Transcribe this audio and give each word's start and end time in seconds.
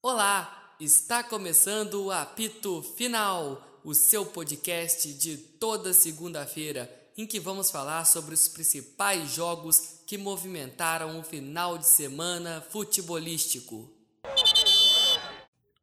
Olá, 0.00 0.76
está 0.78 1.24
começando 1.24 2.04
o 2.04 2.12
Apito 2.12 2.82
Final, 2.96 3.60
o 3.84 3.92
seu 3.92 4.24
podcast 4.24 5.12
de 5.12 5.36
toda 5.36 5.92
segunda-feira, 5.92 6.88
em 7.16 7.26
que 7.26 7.40
vamos 7.40 7.68
falar 7.68 8.04
sobre 8.04 8.32
os 8.32 8.46
principais 8.46 9.28
jogos 9.28 10.04
que 10.06 10.16
movimentaram 10.16 11.18
o 11.18 11.24
final 11.24 11.76
de 11.76 11.86
semana 11.86 12.60
futebolístico. 12.70 13.90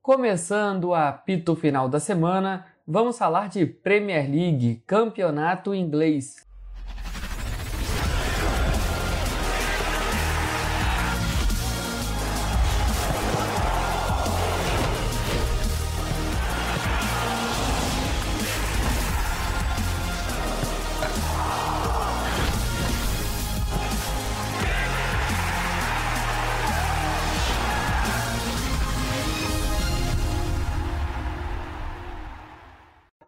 Começando 0.02 0.86
o 0.86 0.96
apito 0.96 1.54
final 1.54 1.90
da 1.90 2.00
semana, 2.00 2.66
vamos 2.88 3.18
falar 3.18 3.50
de 3.50 3.66
Premier 3.66 4.32
League, 4.32 4.82
campeonato 4.88 5.76
inglês. 5.76 6.45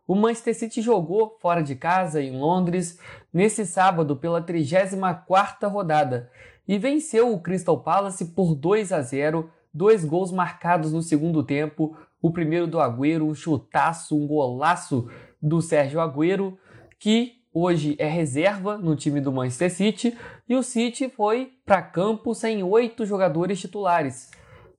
O 0.07 0.15
Manchester 0.15 0.55
City 0.55 0.81
jogou 0.81 1.37
fora 1.41 1.61
de 1.61 1.75
casa 1.75 2.23
em 2.23 2.39
Londres 2.39 2.97
nesse 3.33 3.65
sábado 3.65 4.15
pela 4.15 4.41
34ª 4.41 5.69
rodada 5.69 6.31
e 6.65 6.77
venceu 6.77 7.33
o 7.33 7.41
Crystal 7.41 7.77
Palace 7.83 8.27
por 8.27 8.55
2 8.55 8.93
a 8.93 9.01
0, 9.01 9.51
dois 9.73 10.05
gols 10.05 10.31
marcados 10.31 10.93
no 10.93 11.01
segundo 11.01 11.43
tempo, 11.43 11.97
o 12.21 12.31
primeiro 12.31 12.67
do 12.67 12.79
Agüero, 12.79 13.27
um 13.27 13.35
chutaço, 13.35 14.17
um 14.17 14.25
golaço 14.25 15.09
do 15.41 15.61
Sérgio 15.61 15.99
Agüero, 15.99 16.57
que 16.97 17.41
hoje 17.53 17.97
é 17.99 18.07
reserva 18.07 18.77
no 18.77 18.95
time 18.95 19.19
do 19.19 19.31
Manchester 19.31 19.71
City, 19.71 20.17
e 20.47 20.55
o 20.55 20.63
City 20.63 21.09
foi 21.09 21.51
para 21.65 21.81
campo 21.81 22.33
sem 22.33 22.63
oito 22.63 23.05
jogadores 23.05 23.59
titulares, 23.59 24.31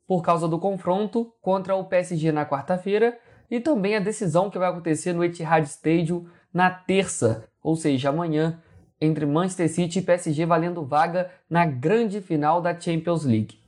por 0.06 0.22
causa 0.22 0.48
do 0.48 0.58
confronto 0.58 1.34
contra 1.42 1.76
o 1.76 1.84
PSG 1.84 2.32
na 2.32 2.46
quarta-feira 2.46 3.18
e 3.50 3.60
também 3.60 3.96
a 3.96 4.00
decisão 4.00 4.50
que 4.50 4.58
vai 4.58 4.68
acontecer 4.68 5.12
no 5.12 5.24
Etihad 5.24 5.64
Stadium 5.66 6.26
na 6.52 6.70
terça, 6.70 7.48
ou 7.62 7.76
seja, 7.76 8.08
amanhã, 8.08 8.62
entre 9.00 9.24
Manchester 9.26 9.68
City 9.68 9.98
e 10.00 10.02
PSG 10.02 10.44
valendo 10.44 10.84
vaga 10.84 11.30
na 11.48 11.64
grande 11.64 12.20
final 12.20 12.60
da 12.60 12.78
Champions 12.78 13.24
League. 13.24 13.58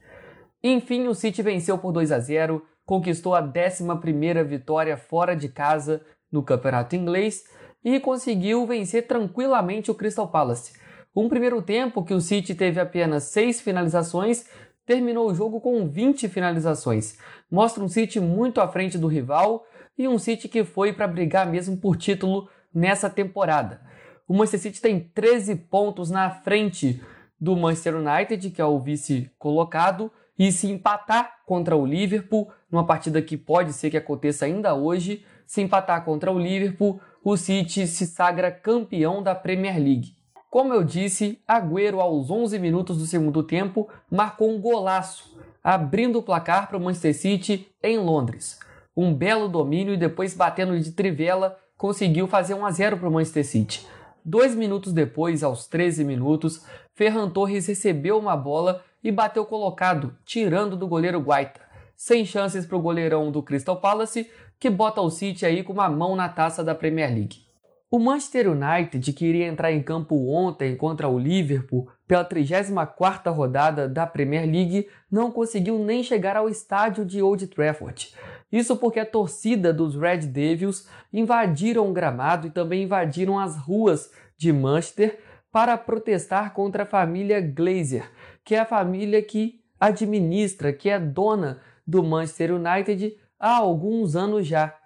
Enfim, 0.63 1.07
o 1.07 1.15
City 1.15 1.43
venceu 1.43 1.79
por 1.79 1.93
2 1.93 2.13
a 2.13 2.19
0, 2.19 2.63
conquistou 2.85 3.35
a 3.35 3.43
11ª 3.43 4.45
vitória 4.45 4.97
fora 4.97 5.35
de 5.35 5.49
casa 5.49 6.03
no 6.31 6.43
Campeonato 6.43 6.97
Inglês 6.97 7.45
e 7.85 7.99
conseguiu 7.99 8.67
vencer 8.67 9.07
tranquilamente 9.07 9.91
o 9.91 9.95
Crystal 9.95 10.29
Palace. 10.29 10.73
Um 11.15 11.29
primeiro 11.29 11.63
tempo 11.63 12.05
que 12.05 12.15
o 12.15 12.21
City 12.21 12.55
teve 12.55 12.79
apenas 12.79 13.25
6 13.25 13.61
finalizações 13.61 14.45
terminou 14.85 15.31
o 15.31 15.35
jogo 15.35 15.61
com 15.61 15.89
20 15.89 16.29
finalizações. 16.29 17.17
Mostra 17.51 17.83
um 17.83 17.89
City 17.89 18.21
muito 18.21 18.61
à 18.61 18.69
frente 18.69 18.99
do 18.99 19.07
rival 19.07 19.65
e 20.01 20.09
um 20.09 20.19
City 20.19 20.49
que 20.49 20.65
foi 20.65 20.95
para 20.95 21.07
brigar 21.07 21.47
mesmo 21.47 21.77
por 21.77 21.95
título 21.95 22.49
nessa 22.73 23.11
temporada. 23.11 23.83
O 24.27 24.33
Manchester 24.33 24.61
City 24.61 24.81
tem 24.81 24.99
13 24.99 25.57
pontos 25.57 26.11
na 26.11 26.31
frente 26.31 27.03
do 27.39 27.55
Manchester 27.55 27.97
United, 27.97 28.49
que 28.49 28.63
é 28.63 28.65
o 28.65 28.79
vice 28.79 29.31
colocado, 29.39 30.11
e 30.39 30.51
se 30.51 30.71
empatar 30.71 31.41
contra 31.45 31.77
o 31.77 31.85
Liverpool, 31.85 32.51
numa 32.71 32.87
partida 32.87 33.21
que 33.21 33.37
pode 33.37 33.75
ser 33.75 33.91
que 33.91 33.97
aconteça 33.99 34.47
ainda 34.47 34.75
hoje, 34.75 35.23
se 35.47 35.61
empatar 35.61 36.03
contra 36.03 36.33
o 36.33 36.39
Liverpool, 36.39 36.99
o 37.23 37.37
City 37.37 37.87
se 37.87 38.07
sagra 38.07 38.51
campeão 38.51 39.23
da 39.23 39.35
Premier 39.35 39.77
League. 39.77 40.17
Como 40.49 40.73
eu 40.73 40.83
disse, 40.83 41.43
Agüero, 41.47 42.01
aos 42.01 42.31
11 42.31 42.59
minutos 42.59 42.97
do 42.97 43.05
segundo 43.05 43.43
tempo, 43.43 43.87
marcou 44.11 44.51
um 44.51 44.59
golaço, 44.59 45.39
abrindo 45.63 46.21
o 46.21 46.23
placar 46.23 46.69
para 46.69 46.79
o 46.79 46.81
Manchester 46.81 47.15
City 47.15 47.69
em 47.83 47.99
Londres. 47.99 48.59
Um 49.03 49.15
belo 49.15 49.49
domínio 49.49 49.95
e 49.95 49.97
depois 49.97 50.35
batendo 50.35 50.79
de 50.79 50.93
trivela, 50.93 51.59
conseguiu 51.75 52.27
fazer 52.27 52.53
1 52.53 52.67
a 52.67 52.71
0 52.71 52.99
para 52.99 53.09
o 53.09 53.11
Manchester 53.11 53.47
City. 53.47 53.87
Dois 54.23 54.55
minutos 54.55 54.93
depois, 54.93 55.43
aos 55.43 55.67
13 55.67 56.05
minutos, 56.05 56.67
Ferran 56.93 57.31
Torres 57.31 57.67
recebeu 57.67 58.19
uma 58.19 58.37
bola 58.37 58.85
e 59.03 59.11
bateu 59.11 59.47
colocado, 59.47 60.15
tirando 60.23 60.77
do 60.77 60.87
goleiro 60.87 61.19
Guaita. 61.19 61.63
Sem 61.97 62.27
chances 62.27 62.67
para 62.67 62.77
o 62.77 62.83
goleirão 62.83 63.33
do 63.33 63.43
Crystal 63.43 63.81
Palace, 63.81 64.31
que 64.59 64.69
bota 64.69 65.01
o 65.01 65.09
City 65.09 65.47
aí 65.47 65.63
com 65.63 65.73
uma 65.73 65.89
mão 65.89 66.15
na 66.15 66.29
taça 66.29 66.63
da 66.63 66.75
Premier 66.75 67.09
League. 67.09 67.50
O 67.93 67.99
Manchester 67.99 68.49
United, 68.49 69.13
que 69.13 69.27
iria 69.27 69.49
entrar 69.49 69.73
em 69.73 69.83
campo 69.83 70.15
ontem 70.33 70.77
contra 70.77 71.09
o 71.09 71.19
Liverpool 71.19 71.91
pela 72.07 72.25
34ª 72.25 73.35
rodada 73.35 73.89
da 73.89 74.07
Premier 74.07 74.45
League, 74.45 74.87
não 75.11 75.33
conseguiu 75.33 75.77
nem 75.77 76.01
chegar 76.05 76.37
ao 76.37 76.49
estádio 76.49 77.05
de 77.05 77.21
Old 77.21 77.49
Trafford. 77.49 78.15
Isso 78.53 78.77
porque 78.77 79.01
a 79.01 79.05
torcida 79.05 79.73
dos 79.73 79.97
Red 79.97 80.19
Devils 80.19 80.89
invadiram 81.13 81.91
o 81.91 81.93
gramado 81.93 82.47
e 82.47 82.51
também 82.51 82.85
invadiram 82.85 83.41
as 83.41 83.57
ruas 83.57 84.09
de 84.39 84.53
Manchester 84.53 85.19
para 85.51 85.77
protestar 85.77 86.55
contra 86.55 86.85
a 86.85 86.87
família 86.87 87.41
Glazer, 87.41 88.09
que 88.45 88.55
é 88.55 88.61
a 88.61 88.65
família 88.65 89.21
que 89.21 89.59
administra, 89.81 90.73
que 90.73 90.89
é 90.89 91.01
dona 91.01 91.61
do 91.85 92.05
Manchester 92.05 92.55
United 92.55 93.17
há 93.37 93.57
alguns 93.57 94.15
anos 94.15 94.47
já. 94.47 94.77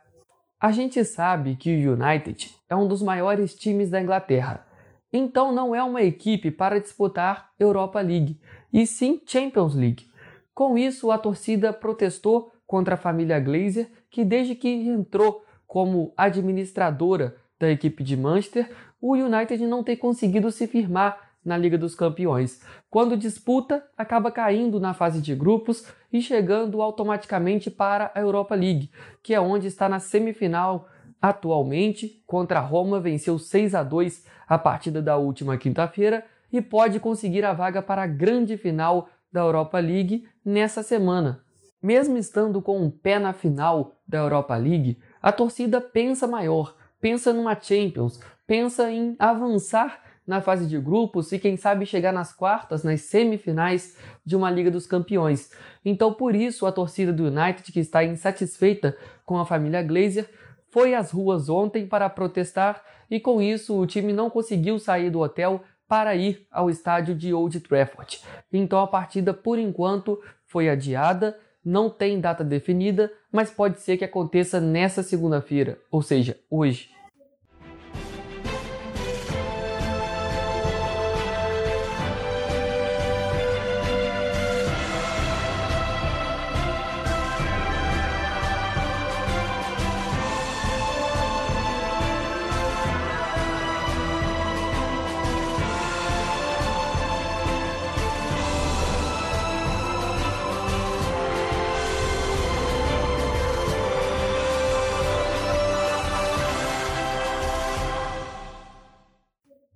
A 0.65 0.73
gente 0.73 1.05
sabe 1.05 1.57
que 1.57 1.69
o 1.69 1.93
United 1.93 2.57
é 2.71 2.75
um 2.75 2.89
dos 2.89 3.03
maiores 3.03 3.55
times 3.55 3.91
da 3.91 4.01
Inglaterra, 4.01 4.67
então 5.13 5.53
não 5.53 5.75
é 5.75 5.83
uma 5.83 6.03
equipe 6.03 6.51
para 6.51 6.81
disputar 6.81 7.51
Europa 7.61 8.01
League, 8.01 8.41
e 8.73 8.87
sim 8.87 9.21
Champions 9.27 9.75
League. 9.75 10.07
Com 10.55 10.79
isso, 10.79 11.11
a 11.11 11.19
torcida 11.19 11.71
protestou 11.71 12.51
contra 12.67 12.95
a 12.95 12.97
família 12.97 13.39
Glazer, 13.39 13.91
que 14.11 14.25
desde 14.25 14.55
que 14.55 14.71
entrou 14.71 15.45
como 15.67 16.15
administradora 16.17 17.37
da 17.61 17.71
equipe 17.71 18.03
de 18.03 18.17
Manchester, 18.17 18.75
o 19.03 19.13
United 19.17 19.67
não 19.67 19.85
tem 19.85 19.99
conseguido 19.99 20.51
se 20.51 20.67
firmar 20.67 21.24
na 21.45 21.57
Liga 21.57 21.77
dos 21.77 21.95
Campeões. 21.95 22.61
Quando 22.91 23.17
disputa, 23.17 23.85
acaba 23.97 24.31
caindo 24.31 24.81
na 24.81 24.95
fase 24.95 25.21
de 25.21 25.35
grupos 25.35 25.87
e 26.13 26.23
chegando 26.23 26.81
automaticamente 26.81 27.71
para 27.71 28.11
a 28.15 28.21
Europa 28.21 28.55
League, 28.55 28.91
que 29.23 29.35
é 29.35 29.41
onde 29.41 29.67
está 29.67 29.89
na 29.89 29.99
semifinal 29.99 30.89
atualmente. 31.21 32.23
Contra 32.27 32.59
a 32.59 32.63
Roma, 32.63 33.01
venceu 33.01 33.39
6 33.39 33.75
a 33.75 33.83
2 33.83 34.25
a 34.47 34.59
partida 34.59 35.03
da 35.03 35.17
última 35.17 35.57
quinta-feira 35.57 36.25
e 36.53 36.61
pode 36.61 37.01
conseguir 37.01 37.45
a 37.45 37.53
vaga 37.53 37.83
para 37.83 38.03
a 38.03 38.07
grande 38.07 38.57
final 38.57 39.09
da 39.33 39.41
Europa 39.41 39.79
League 39.79 40.29
nessa 40.45 40.83
semana. 40.83 41.41
Mesmo 41.83 42.17
estando 42.17 42.63
com 42.63 42.79
um 42.79 42.91
pé 42.91 43.19
na 43.19 43.33
final 43.33 43.93
da 44.07 44.19
Europa 44.19 44.57
League, 44.57 44.99
a 45.21 45.33
torcida 45.33 45.81
pensa 45.81 46.27
maior, 46.27 46.77
pensa 47.01 47.33
numa 47.33 47.61
Champions, 47.61 48.21
pensa 48.47 48.91
em 48.91 49.17
avançar 49.19 50.01
na 50.27 50.41
fase 50.41 50.67
de 50.67 50.79
grupos 50.79 51.33
e 51.33 51.39
quem 51.39 51.57
sabe 51.57 51.85
chegar 51.85 52.13
nas 52.13 52.33
quartas, 52.33 52.83
nas 52.83 53.03
semifinais 53.03 53.97
de 54.25 54.35
uma 54.35 54.51
Liga 54.51 54.71
dos 54.71 54.87
Campeões. 54.87 55.51
Então, 55.85 56.13
por 56.13 56.35
isso, 56.35 56.67
a 56.67 56.73
torcida 56.73 57.13
do 57.13 57.27
United, 57.27 57.71
que 57.71 57.81
está 57.81 58.03
insatisfeita 58.03 58.97
com 59.25 59.39
a 59.39 59.45
família 59.45 59.83
Glazer, 59.83 60.29
foi 60.71 60.95
às 60.95 61.11
ruas 61.11 61.49
ontem 61.49 61.87
para 61.87 62.09
protestar 62.11 62.83
e 63.11 63.21
com 63.21 63.41
isso 63.41 63.79
o 63.79 63.87
time 63.87 64.13
não 64.13 64.29
conseguiu 64.29 64.79
sair 64.79 65.11
do 65.11 65.21
hotel 65.21 65.63
para 65.87 66.17
ir 66.17 66.47
ao 66.51 66.71
estádio 66.71 67.15
de 67.15 67.33
Old 67.33 67.61
Trafford. 67.61 68.21
Então 68.53 68.81
a 68.81 68.87
partida 68.87 69.33
por 69.33 69.59
enquanto 69.59 70.21
foi 70.47 70.69
adiada, 70.69 71.39
não 71.65 71.89
tem 71.89 72.21
data 72.21 72.43
definida, 72.43 73.13
mas 73.31 73.51
pode 73.51 73.81
ser 73.81 73.97
que 73.97 74.05
aconteça 74.05 74.61
nessa 74.61 75.03
segunda-feira, 75.03 75.79
ou 75.91 76.03
seja, 76.03 76.37
hoje. 76.51 76.94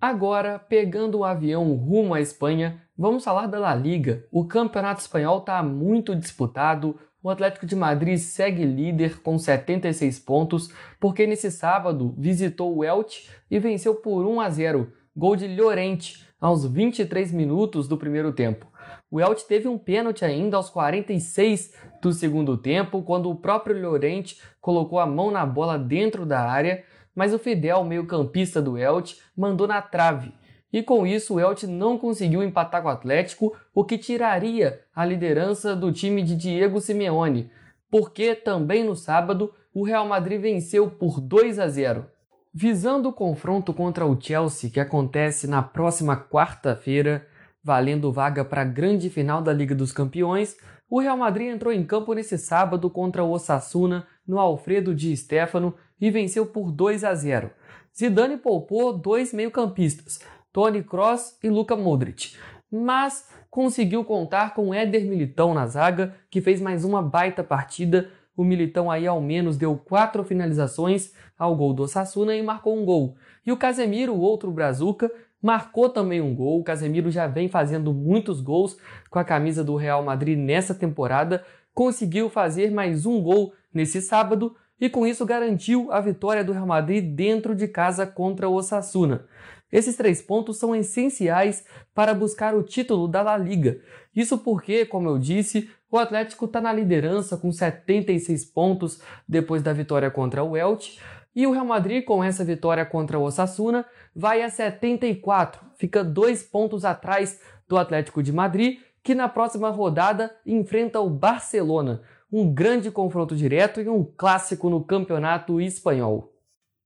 Agora, 0.09 0.59
pegando 0.59 1.19
o 1.19 1.25
avião 1.25 1.71
rumo 1.75 2.15
à 2.15 2.21
Espanha, 2.23 2.81
vamos 2.97 3.23
falar 3.23 3.47
da 3.47 3.59
La 3.59 3.75
Liga. 3.75 4.25
O 4.33 4.47
campeonato 4.47 5.03
espanhol 5.03 5.41
está 5.41 5.63
muito 5.63 6.17
disputado, 6.17 6.99
o 7.23 7.29
Atlético 7.29 7.67
de 7.67 7.77
Madrid 7.77 8.17
segue 8.17 8.65
líder 8.65 9.21
com 9.21 9.39
76 9.39 10.19
pontos, 10.21 10.73
porque 10.99 11.27
nesse 11.27 11.51
sábado 11.51 12.15
visitou 12.17 12.75
o 12.75 12.83
Elche 12.83 13.29
e 13.51 13.59
venceu 13.59 13.97
por 13.97 14.25
1 14.25 14.41
a 14.41 14.49
0, 14.49 14.91
gol 15.15 15.37
de 15.37 15.47
Llorente 15.47 16.27
aos 16.41 16.65
23 16.65 17.31
minutos 17.31 17.87
do 17.87 17.99
primeiro 17.99 18.33
tempo. 18.33 18.67
O 19.11 19.21
Elche 19.21 19.47
teve 19.47 19.69
um 19.69 19.77
pênalti 19.77 20.25
ainda 20.25 20.57
aos 20.57 20.71
46 20.71 21.75
do 22.01 22.15
segundo 22.15 22.57
tempo, 22.57 23.03
quando 23.03 23.29
o 23.29 23.37
próprio 23.37 23.79
Llorente 23.79 24.41
colocou 24.59 25.01
a 25.01 25.07
mão 25.07 25.31
na 25.31 25.45
bola 25.45 25.79
dentro 25.79 26.25
da 26.25 26.41
área, 26.41 26.83
mas 27.19 27.35
o 27.35 27.39
Fidel, 27.39 27.83
meio-campista 27.83 28.63
do 28.63 28.79
Elche, 28.79 29.17
mandou 29.37 29.67
na 29.67 29.83
trave. 29.83 30.33
E 30.73 30.85
com 30.85 31.05
isso 31.05 31.35
o 31.35 31.41
Elche 31.41 31.67
não 31.67 31.99
conseguiu 31.99 32.45
empatar 32.45 32.81
com 32.81 32.87
o 32.87 32.93
Atlético, 32.93 33.57
o 33.75 33.85
que 33.85 33.99
tiraria 33.99 34.83
a 34.95 35.05
liderança 35.05 35.75
do 35.75 35.91
time 35.91 36.23
de 36.23 36.37
Diego 36.37 36.81
Simeone, 36.81 37.51
porque 37.91 38.37
também 38.37 38.85
no 38.85 38.95
sábado 38.95 39.53
o 39.75 39.83
Real 39.83 40.07
Madrid 40.07 40.41
venceu 40.41 40.89
por 40.89 41.21
2 41.21 41.59
a 41.59 41.67
0. 41.67 42.07
Visando 42.55 43.09
o 43.09 43.13
confronto 43.13 43.75
contra 43.75 44.07
o 44.07 44.17
Chelsea, 44.21 44.71
que 44.71 44.79
acontece 44.79 45.49
na 45.49 45.61
próxima 45.61 46.17
quarta-feira, 46.17 47.27
valendo 47.65 48.13
vaga 48.13 48.45
para 48.45 48.63
a 48.63 48.65
grande 48.65 49.11
final 49.11 49.43
da 49.43 49.53
Liga 49.53 49.75
dos 49.75 49.91
Campeões, 49.91 50.57
o 50.89 51.01
Real 51.01 51.17
Madrid 51.17 51.49
entrou 51.49 51.73
em 51.73 51.85
campo 51.85 52.15
nesse 52.15 52.39
sábado 52.39 52.89
contra 52.89 53.25
o 53.25 53.33
Osasuna 53.33 54.07
no 54.25 54.39
Alfredo 54.39 54.95
Di 54.95 55.17
Stefano 55.17 55.75
e 56.01 56.11
venceu 56.11 56.47
por 56.47 56.71
2 56.71 57.05
a 57.05 57.15
0. 57.15 57.51
Zidane 57.97 58.37
poupou 58.37 58.93
dois 58.93 59.33
meio-campistas, 59.33 60.21
Toni 60.53 60.83
Kroos 60.83 61.37
e 61.43 61.49
Luka 61.49 61.75
Modric, 61.75 62.37
mas 62.71 63.29
conseguiu 63.51 64.05
contar 64.05 64.55
com 64.55 64.73
Éder 64.73 65.05
Militão 65.05 65.53
na 65.55 65.67
zaga, 65.67 66.15
que 66.31 66.41
fez 66.41 66.61
mais 66.61 66.85
uma 66.85 67.03
baita 67.03 67.43
partida. 67.43 68.11
O 68.37 68.45
Militão 68.45 68.91
aí 68.91 69.07
ao 69.07 69.21
menos 69.21 69.57
deu 69.57 69.77
quatro 69.77 70.23
finalizações 70.23 71.13
ao 71.37 71.57
gol 71.57 71.73
do 71.73 71.83
Osasuna 71.83 72.37
e 72.37 72.43
marcou 72.43 72.79
um 72.79 72.85
gol. 72.85 73.17
E 73.45 73.51
o 73.51 73.57
Casemiro, 73.57 74.15
o 74.15 74.21
outro 74.21 74.51
brazuca, 74.51 75.11
marcou 75.43 75.89
também 75.89 76.21
um 76.21 76.35
gol. 76.35 76.61
O 76.61 76.65
Casemiro 76.65 77.11
já 77.11 77.27
vem 77.27 77.49
fazendo 77.49 77.93
muitos 77.93 78.41
gols 78.41 78.77
com 79.11 79.19
a 79.19 79.25
camisa 79.25 79.65
do 79.65 79.75
Real 79.77 80.05
Madrid 80.05 80.39
nessa 80.39 80.75
temporada, 80.75 81.45
conseguiu 81.75 82.29
fazer 82.29 82.71
mais 82.71 83.07
um 83.07 83.21
gol 83.23 83.53
nesse 83.73 84.01
sábado 84.01 84.55
e 84.81 84.89
com 84.89 85.07
isso 85.07 85.27
garantiu 85.27 85.91
a 85.93 86.01
vitória 86.01 86.45
do 86.45 86.53
Real 86.53 86.67
Madrid 86.67 87.15
dentro 87.15 87.55
de 87.55 87.67
casa 87.69 88.07
contra 88.07 88.49
o 88.49 88.55
Osasuna. 88.55 89.27
Esses 89.71 89.97
três 89.97 90.23
pontos 90.23 90.57
são 90.57 90.75
essenciais 90.75 91.65
para 91.95 92.15
buscar 92.15 92.55
o 92.55 92.63
título 92.63 93.07
da 93.07 93.23
La 93.23 93.37
Liga. 93.37 93.81
Isso 94.17 94.39
porque, 94.39 94.87
como 94.87 95.09
eu 95.09 95.19
disse, 95.19 95.71
o 95.91 95.99
Atlético 95.99 96.47
está 96.47 96.61
na 96.61 96.73
liderança 96.73 97.37
com 97.37 97.53
76 97.53 98.45
pontos 98.47 99.01
depois 99.27 99.63
da 99.63 99.73
vitória 99.73 100.11
contra 100.11 100.43
o 100.43 100.57
Elche 100.57 100.99
e 101.39 101.47
o 101.47 101.53
Real 101.53 101.65
Madrid, 101.65 102.05
com 102.05 102.25
essa 102.25 102.45
vitória 102.45 102.85
contra 102.85 103.19
o 103.19 103.23
Osasuna, 103.23 103.87
vai 104.13 104.43
a 104.43 104.51
74, 104.51 105.61
fica 105.77 106.03
dois 106.03 106.43
pontos 106.43 106.85
atrás 106.85 107.41
do 107.69 107.77
Atlético 107.79 108.23
de 108.25 108.33
Madrid, 108.33 108.81
que 109.05 109.15
na 109.15 109.29
próxima 109.29 109.71
rodada 109.71 110.35
enfrenta 110.45 111.01
o 111.01 111.09
Barcelona, 111.09 112.03
um 112.31 112.53
grande 112.53 112.91
confronto 112.91 113.35
direto 113.35 113.81
e 113.81 113.89
um 113.89 114.05
clássico 114.05 114.69
no 114.69 114.85
campeonato 114.85 115.61
espanhol. 115.61 116.33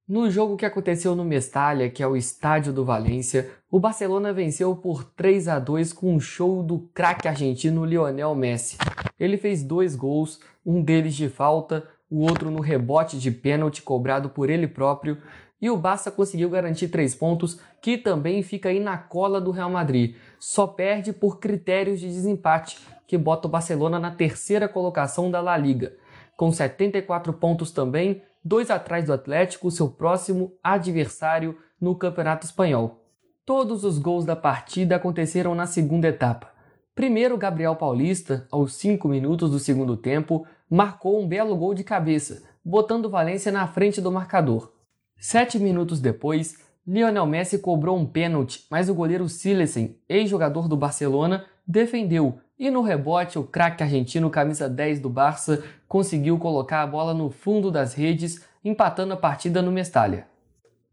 No 0.07 0.31
jogo 0.31 0.57
que 0.57 0.67
aconteceu 0.67 1.17
no 1.17 1.25
Mestalla, 1.25 1.89
que 1.89 2.03
é 2.03 2.07
o 2.07 2.17
estádio 2.17 2.73
do 2.73 2.85
Valência, 2.85 3.51
o 3.71 3.81
Barcelona 3.81 4.33
venceu 4.33 4.77
por 4.77 5.05
3 5.05 5.49
a 5.49 5.59
2 5.59 5.93
com 5.93 6.15
um 6.15 6.21
show 6.21 6.63
do 6.63 6.81
craque 6.93 7.27
argentino 7.27 7.85
Lionel 7.85 8.35
Messi. 8.35 8.77
Ele 9.19 9.37
fez 9.37 9.63
dois 9.63 9.97
gols, 9.97 10.41
um 10.67 10.83
deles 10.83 11.15
de 11.15 11.29
falta, 11.29 11.89
o 12.11 12.21
outro 12.21 12.51
no 12.51 12.61
rebote 12.61 13.19
de 13.19 13.31
pênalti 13.31 13.81
cobrado 13.81 14.29
por 14.29 14.51
ele 14.51 14.69
próprio, 14.69 15.19
e 15.61 15.71
o 15.71 15.77
Barça 15.77 16.11
conseguiu 16.11 16.51
garantir 16.51 16.89
três 16.89 17.15
pontos, 17.15 17.61
que 17.81 17.97
também 17.97 18.43
fica 18.43 18.69
aí 18.69 18.81
na 18.81 18.99
cola 18.99 19.41
do 19.41 19.53
Real 19.53 19.71
Madrid. 19.71 20.17
Só 20.39 20.67
perde 20.67 21.13
por 21.13 21.39
critérios 21.39 22.01
de 22.01 22.09
desempate, 22.09 22.79
que 23.13 23.19
bota 23.19 23.47
o 23.47 23.51
Barcelona 23.51 24.01
na 24.01 24.11
terceira 24.11 24.67
colocação 24.67 25.31
da 25.31 25.39
La 25.39 25.55
Liga. 25.55 25.93
Com 26.35 26.51
74 26.51 27.31
pontos 27.35 27.71
também, 27.71 28.23
dois 28.43 28.71
atrás 28.71 29.05
do 29.05 29.13
Atlético, 29.13 29.71
seu 29.71 29.91
próximo 29.91 30.55
adversário 30.65 31.59
no 31.79 31.95
Campeonato 31.95 32.47
Espanhol. 32.47 33.05
Todos 33.45 33.85
os 33.85 33.99
gols 33.99 34.25
da 34.25 34.35
partida 34.35 34.97
aconteceram 34.97 35.55
na 35.55 35.67
segunda 35.67 36.09
etapa. 36.09 36.49
Primeiro, 36.95 37.37
Gabriel 37.37 37.77
Paulista, 37.77 38.49
aos 38.51 38.77
5 38.77 39.07
minutos 39.07 39.51
do 39.51 39.59
segundo 39.59 39.95
tempo, 39.95 40.47
marcou 40.71 41.21
um 41.21 41.29
belo 41.29 41.55
gol 41.55 41.75
de 41.75 41.85
cabeça, 41.85 42.43
botando 42.65 43.11
Valência 43.11 43.53
na 43.53 43.67
frente 43.67 44.01
do 44.01 44.11
marcador. 44.11 44.73
Sete 45.19 45.59
minutos 45.59 46.01
depois, 46.01 46.57
Lionel 46.87 47.27
Messi 47.27 47.59
cobrou 47.59 47.95
um 47.95 48.07
pênalti, 48.07 48.67
mas 48.71 48.89
o 48.89 48.95
goleiro 48.95 49.29
Silesen, 49.29 49.99
ex-jogador 50.09 50.67
do 50.67 50.79
Barcelona, 50.79 51.45
defendeu 51.67 52.39
e 52.59 52.71
no 52.71 52.83
rebote 52.83 53.39
o 53.39 53.45
craque 53.45 53.83
argentino 53.83 54.31
camisa 54.31 54.69
10 54.69 55.01
do 55.01 55.11
Barça 55.11 55.65
conseguiu 55.89 56.39
colocar 56.39 56.83
a 56.83 56.87
bola 56.87 57.13
no 57.13 57.29
fundo 57.29 57.71
das 57.71 57.95
redes, 57.95 58.45
empatando 58.65 59.15
a 59.15 59.17
partida 59.17 59.61
no 59.61 59.73
Mestalha. 59.73 60.27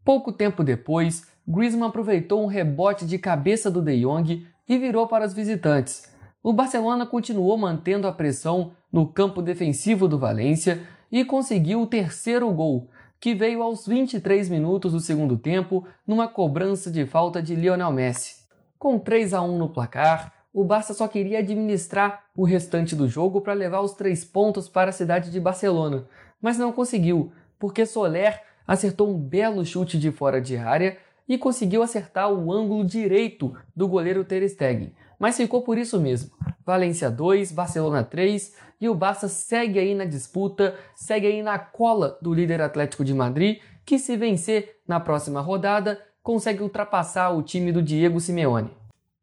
Pouco 0.04 0.32
tempo 0.32 0.64
depois, 0.64 1.28
Griezmann 1.46 1.88
aproveitou 1.88 2.42
um 2.42 2.46
rebote 2.46 3.06
de 3.06 3.18
cabeça 3.18 3.70
do 3.70 3.80
De 3.80 4.00
Jong 4.00 4.46
e 4.68 4.78
virou 4.78 5.06
para 5.06 5.24
os 5.24 5.32
visitantes. 5.32 6.10
O 6.42 6.52
Barcelona 6.52 7.06
continuou 7.06 7.56
mantendo 7.56 8.06
a 8.08 8.12
pressão 8.12 8.72
no 8.90 9.06
campo 9.06 9.42
defensivo 9.42 10.08
do 10.08 10.18
Valência 10.18 10.80
e 11.12 11.24
conseguiu 11.24 11.82
o 11.82 11.86
terceiro 11.86 12.50
gol, 12.50 12.88
que 13.20 13.34
veio 13.34 13.62
aos 13.62 13.86
23 13.86 14.48
minutos 14.48 14.92
do 14.92 15.00
segundo 15.00 15.36
tempo 15.36 15.86
numa 16.06 16.26
cobrança 16.26 16.90
de 16.90 17.04
falta 17.06 17.42
de 17.42 17.54
Lionel 17.54 17.92
Messi. 17.92 18.36
Com 18.78 18.98
3 18.98 19.34
a 19.34 19.42
1 19.42 19.58
no 19.58 19.68
placar, 19.68 20.39
o 20.52 20.64
Barça 20.64 20.92
só 20.92 21.06
queria 21.06 21.38
administrar 21.38 22.24
o 22.36 22.44
restante 22.44 22.96
do 22.96 23.08
jogo 23.08 23.40
para 23.40 23.52
levar 23.52 23.80
os 23.80 23.92
três 23.92 24.24
pontos 24.24 24.68
para 24.68 24.90
a 24.90 24.92
cidade 24.92 25.30
de 25.30 25.38
Barcelona, 25.38 26.06
mas 26.42 26.58
não 26.58 26.72
conseguiu, 26.72 27.32
porque 27.58 27.86
Soler 27.86 28.42
acertou 28.66 29.08
um 29.08 29.18
belo 29.18 29.64
chute 29.64 29.98
de 29.98 30.10
fora 30.10 30.40
de 30.40 30.56
área 30.56 30.96
e 31.28 31.38
conseguiu 31.38 31.82
acertar 31.82 32.32
o 32.32 32.52
ângulo 32.52 32.84
direito 32.84 33.54
do 33.74 33.86
goleiro 33.86 34.24
Ter 34.24 34.48
Stegen, 34.48 34.92
mas 35.18 35.36
ficou 35.36 35.62
por 35.62 35.78
isso 35.78 36.00
mesmo. 36.00 36.30
Valência 36.66 37.10
2, 37.10 37.52
Barcelona 37.52 38.02
3 38.02 38.54
e 38.80 38.88
o 38.88 38.94
Barça 38.94 39.28
segue 39.28 39.78
aí 39.78 39.94
na 39.94 40.04
disputa, 40.04 40.74
segue 40.96 41.26
aí 41.26 41.42
na 41.42 41.58
cola 41.58 42.18
do 42.20 42.34
líder 42.34 42.60
Atlético 42.60 43.04
de 43.04 43.14
Madrid, 43.14 43.60
que 43.84 43.98
se 43.98 44.16
vencer 44.16 44.80
na 44.88 44.98
próxima 44.98 45.40
rodada, 45.40 46.00
consegue 46.22 46.62
ultrapassar 46.62 47.30
o 47.30 47.42
time 47.42 47.70
do 47.70 47.82
Diego 47.82 48.20
Simeone. 48.20 48.79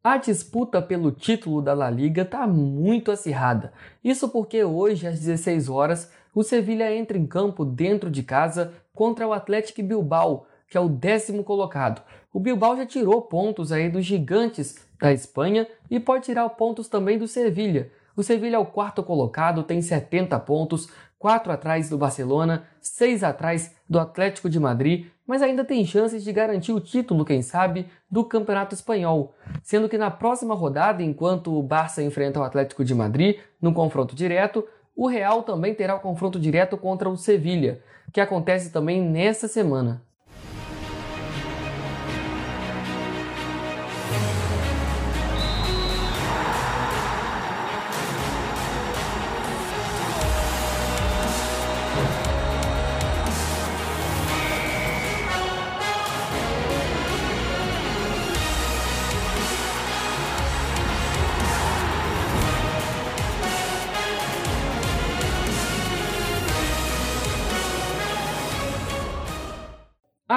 A 0.10 0.16
disputa 0.16 0.82
pelo 0.82 1.12
título 1.12 1.62
da 1.62 1.74
La 1.74 1.90
Liga 1.90 2.22
está 2.22 2.48
muito 2.48 3.12
acirrada. 3.12 3.74
Isso 4.02 4.30
porque 4.30 4.64
hoje, 4.64 5.06
às 5.06 5.20
16 5.20 5.68
horas, 5.68 6.10
o 6.34 6.44
Sevilha 6.44 6.96
entra 6.96 7.18
em 7.18 7.28
campo 7.28 7.66
dentro 7.66 8.10
de 8.10 8.24
casa 8.24 8.72
contra 8.94 9.28
o 9.28 9.34
Atlético 9.34 9.84
Bilbao, 9.84 10.48
que 10.70 10.78
é 10.78 10.80
o 10.80 10.88
décimo 10.88 11.44
colocado. 11.44 12.02
O 12.32 12.40
Bilbao 12.40 12.78
já 12.78 12.86
tirou 12.86 13.22
pontos 13.24 13.74
aí 13.74 13.90
dos 13.90 14.06
gigantes 14.06 14.78
da 14.98 15.12
Espanha 15.12 15.68
e 15.92 16.00
pode 16.00 16.24
tirar 16.24 16.48
pontos 16.52 16.88
também 16.88 17.18
do 17.18 17.28
Sevilha. 17.28 17.92
O 18.16 18.24
Sevilha 18.24 18.56
é 18.56 18.60
o 18.60 18.66
quarto 18.66 19.04
colocado, 19.04 19.62
tem 19.62 19.82
70 19.82 20.40
pontos, 20.40 20.90
4 21.20 21.52
atrás 21.52 21.90
do 21.90 21.98
Barcelona, 21.98 22.66
6 22.80 23.26
atrás 23.26 23.76
do 23.90 24.00
Atlético 24.00 24.50
de 24.50 24.58
Madrid, 24.58 25.08
mas 25.28 25.42
ainda 25.42 25.66
tem 25.66 25.86
chances 25.86 26.24
de 26.24 26.32
garantir 26.32 26.72
o 26.72 26.80
título, 26.80 27.26
quem 27.26 27.42
sabe, 27.42 27.88
do 28.10 28.24
Campeonato 28.24 28.74
Espanhol. 28.74 29.36
Sendo 29.62 29.90
que 29.90 29.98
na 29.98 30.10
próxima 30.10 30.56
rodada, 30.56 31.04
enquanto 31.04 31.54
o 31.54 31.62
Barça 31.62 32.02
enfrenta 32.02 32.40
o 32.40 32.44
Atlético 32.44 32.86
de 32.86 32.96
Madrid 32.96 33.38
no 33.62 33.74
confronto 33.74 34.16
direto, 34.16 34.66
o 34.96 35.08
Real 35.08 35.44
também 35.44 35.76
terá 35.76 35.96
o 35.96 36.00
confronto 36.00 36.40
direto 36.40 36.78
contra 36.78 37.10
o 37.10 37.18
Sevilha, 37.18 37.82
que 38.12 38.22
acontece 38.22 38.72
também 38.72 39.02
nesta 39.02 39.48
semana. 39.48 40.02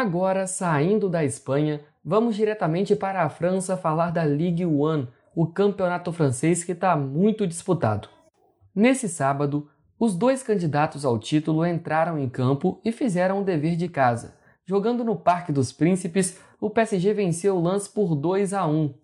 Agora, 0.01 0.47
saindo 0.47 1.11
da 1.11 1.23
Espanha, 1.23 1.83
vamos 2.03 2.35
diretamente 2.35 2.97
para 2.97 3.23
a 3.23 3.29
França 3.29 3.77
falar 3.77 4.11
da 4.11 4.25
Ligue 4.25 4.65
1, 4.65 5.07
o 5.35 5.47
campeonato 5.47 6.11
francês 6.11 6.65
que 6.65 6.73
está 6.73 6.97
muito 6.97 7.47
disputado. 7.47 8.09
Nesse 8.75 9.11
sábado, 9.11 9.69
os 9.99 10.17
dois 10.17 10.43
candidatos 10.43 11.05
ao 11.05 11.19
título 11.19 11.67
entraram 11.67 12.19
em 12.19 12.31
campo 12.31 12.81
e 12.83 12.91
fizeram 12.91 13.43
o 13.43 13.45
dever 13.45 13.77
de 13.77 13.89
casa. 13.91 14.37
Jogando 14.65 15.05
no 15.05 15.17
Parque 15.17 15.53
dos 15.53 15.71
Príncipes, 15.71 16.41
o 16.59 16.71
PSG 16.71 17.13
venceu 17.13 17.59
o 17.59 17.63
lance 17.63 17.91
por 17.91 18.15
2 18.15 18.55
a 18.55 18.67
1. 18.67 18.95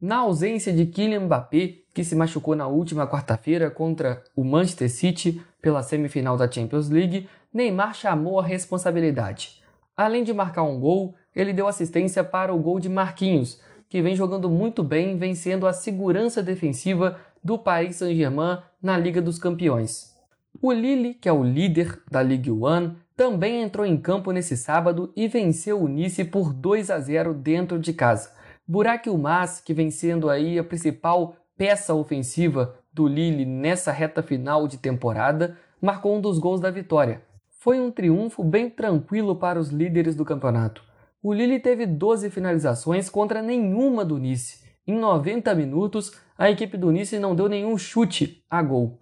Na 0.00 0.20
ausência 0.20 0.72
de 0.72 0.86
Kylian 0.86 1.26
Mbappé, 1.26 1.80
que 1.92 2.02
se 2.02 2.16
machucou 2.16 2.56
na 2.56 2.66
última 2.66 3.06
quarta-feira 3.06 3.70
contra 3.70 4.24
o 4.34 4.42
Manchester 4.42 4.90
City 4.90 5.42
pela 5.60 5.82
semifinal 5.82 6.34
da 6.34 6.50
Champions 6.50 6.88
League, 6.88 7.28
Neymar 7.52 7.92
chamou 7.92 8.40
a 8.40 8.42
responsabilidade. 8.42 9.65
Além 9.96 10.22
de 10.22 10.34
marcar 10.34 10.62
um 10.62 10.78
gol, 10.78 11.14
ele 11.34 11.52
deu 11.52 11.66
assistência 11.66 12.22
para 12.22 12.52
o 12.52 12.58
gol 12.58 12.78
de 12.78 12.88
Marquinhos, 12.88 13.60
que 13.88 14.02
vem 14.02 14.14
jogando 14.14 14.50
muito 14.50 14.82
bem, 14.82 15.16
vencendo 15.16 15.66
a 15.66 15.72
segurança 15.72 16.42
defensiva 16.42 17.18
do 17.42 17.56
Paris 17.56 17.96
Saint-Germain 17.96 18.58
na 18.82 18.98
Liga 18.98 19.22
dos 19.22 19.38
Campeões. 19.38 20.14
O 20.60 20.72
Lille, 20.72 21.14
que 21.14 21.28
é 21.28 21.32
o 21.32 21.42
líder 21.42 22.02
da 22.10 22.22
Ligue 22.22 22.50
1, 22.50 22.94
também 23.16 23.62
entrou 23.62 23.86
em 23.86 23.96
campo 23.96 24.32
nesse 24.32 24.56
sábado 24.56 25.12
e 25.16 25.28
venceu 25.28 25.82
o 25.82 25.88
Nice 25.88 26.24
por 26.24 26.52
2 26.52 26.90
a 26.90 26.98
0 26.98 27.32
dentro 27.32 27.78
de 27.78 27.92
casa. 27.92 28.30
Burak 28.66 29.08
Yilmaz, 29.08 29.60
que 29.60 29.72
vem 29.72 29.90
sendo 29.90 30.28
aí 30.28 30.58
a 30.58 30.64
principal 30.64 31.36
peça 31.56 31.94
ofensiva 31.94 32.74
do 32.92 33.06
Lille 33.06 33.46
nessa 33.46 33.92
reta 33.92 34.22
final 34.22 34.66
de 34.66 34.76
temporada, 34.76 35.56
marcou 35.80 36.16
um 36.16 36.20
dos 36.20 36.38
gols 36.38 36.60
da 36.60 36.70
vitória. 36.70 37.22
Foi 37.66 37.80
um 37.80 37.90
triunfo 37.90 38.44
bem 38.44 38.70
tranquilo 38.70 39.34
para 39.34 39.58
os 39.58 39.70
líderes 39.70 40.14
do 40.14 40.24
campeonato. 40.24 40.84
O 41.20 41.32
Lille 41.32 41.58
teve 41.58 41.84
12 41.84 42.30
finalizações 42.30 43.10
contra 43.10 43.42
nenhuma 43.42 44.04
do 44.04 44.18
Nice. 44.18 44.64
Em 44.86 44.96
90 44.96 45.52
minutos, 45.52 46.12
a 46.38 46.48
equipe 46.48 46.76
do 46.76 46.92
Nice 46.92 47.18
não 47.18 47.34
deu 47.34 47.48
nenhum 47.48 47.76
chute 47.76 48.44
a 48.48 48.62
gol. 48.62 48.96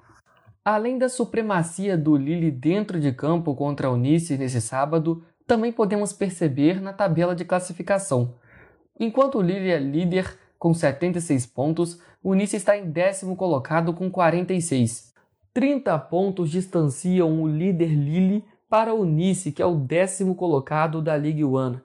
Além 0.64 0.97
da 0.97 1.11
supremacia 1.11 1.94
do 1.94 2.16
Lille 2.16 2.50
dentro 2.50 2.99
de 2.99 3.12
campo 3.12 3.54
contra 3.54 3.90
o 3.90 3.99
Nice 3.99 4.38
nesse 4.38 4.62
sábado, 4.62 5.23
também 5.47 5.71
podemos 5.71 6.14
perceber 6.14 6.80
na 6.80 6.94
tabela 6.94 7.35
de 7.35 7.44
classificação. 7.44 8.37
Enquanto 8.99 9.37
o 9.37 9.42
Lille 9.42 9.68
é 9.68 9.78
líder 9.78 10.38
com 10.59 10.73
76 10.73 11.44
pontos, 11.44 12.00
o 12.23 12.33
Nice 12.33 12.56
está 12.56 12.78
em 12.78 12.90
décimo 12.90 13.37
colocado 13.37 13.92
com 13.92 14.11
46. 14.11 15.12
30 15.52 15.99
pontos 15.99 16.50
distanciam 16.50 17.42
o 17.42 17.47
líder 17.47 17.90
Lille 17.90 18.42
para 18.68 18.94
o 18.94 19.04
Nice, 19.04 19.52
que 19.52 19.62
é 19.62 19.66
o 19.66 19.76
décimo 19.76 20.35
colocado 20.35 21.00
da 21.02 21.16
Ligue 21.16 21.44
1. 21.44 21.80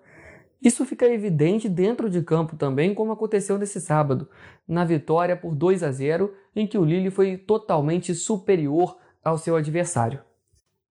Isso 0.61 0.85
fica 0.85 1.05
evidente 1.05 1.69
dentro 1.69 2.09
de 2.09 2.21
campo 2.21 2.57
também, 2.57 2.93
como 2.93 3.11
aconteceu 3.11 3.57
nesse 3.57 3.79
sábado, 3.79 4.27
na 4.67 4.83
vitória 4.83 5.35
por 5.35 5.55
2 5.55 5.83
a 5.83 5.91
0, 5.91 6.33
em 6.55 6.67
que 6.67 6.77
o 6.77 6.83
Lille 6.83 7.09
foi 7.09 7.37
totalmente 7.37 8.13
superior 8.13 8.97
ao 9.23 9.37
seu 9.37 9.55
adversário. 9.55 10.21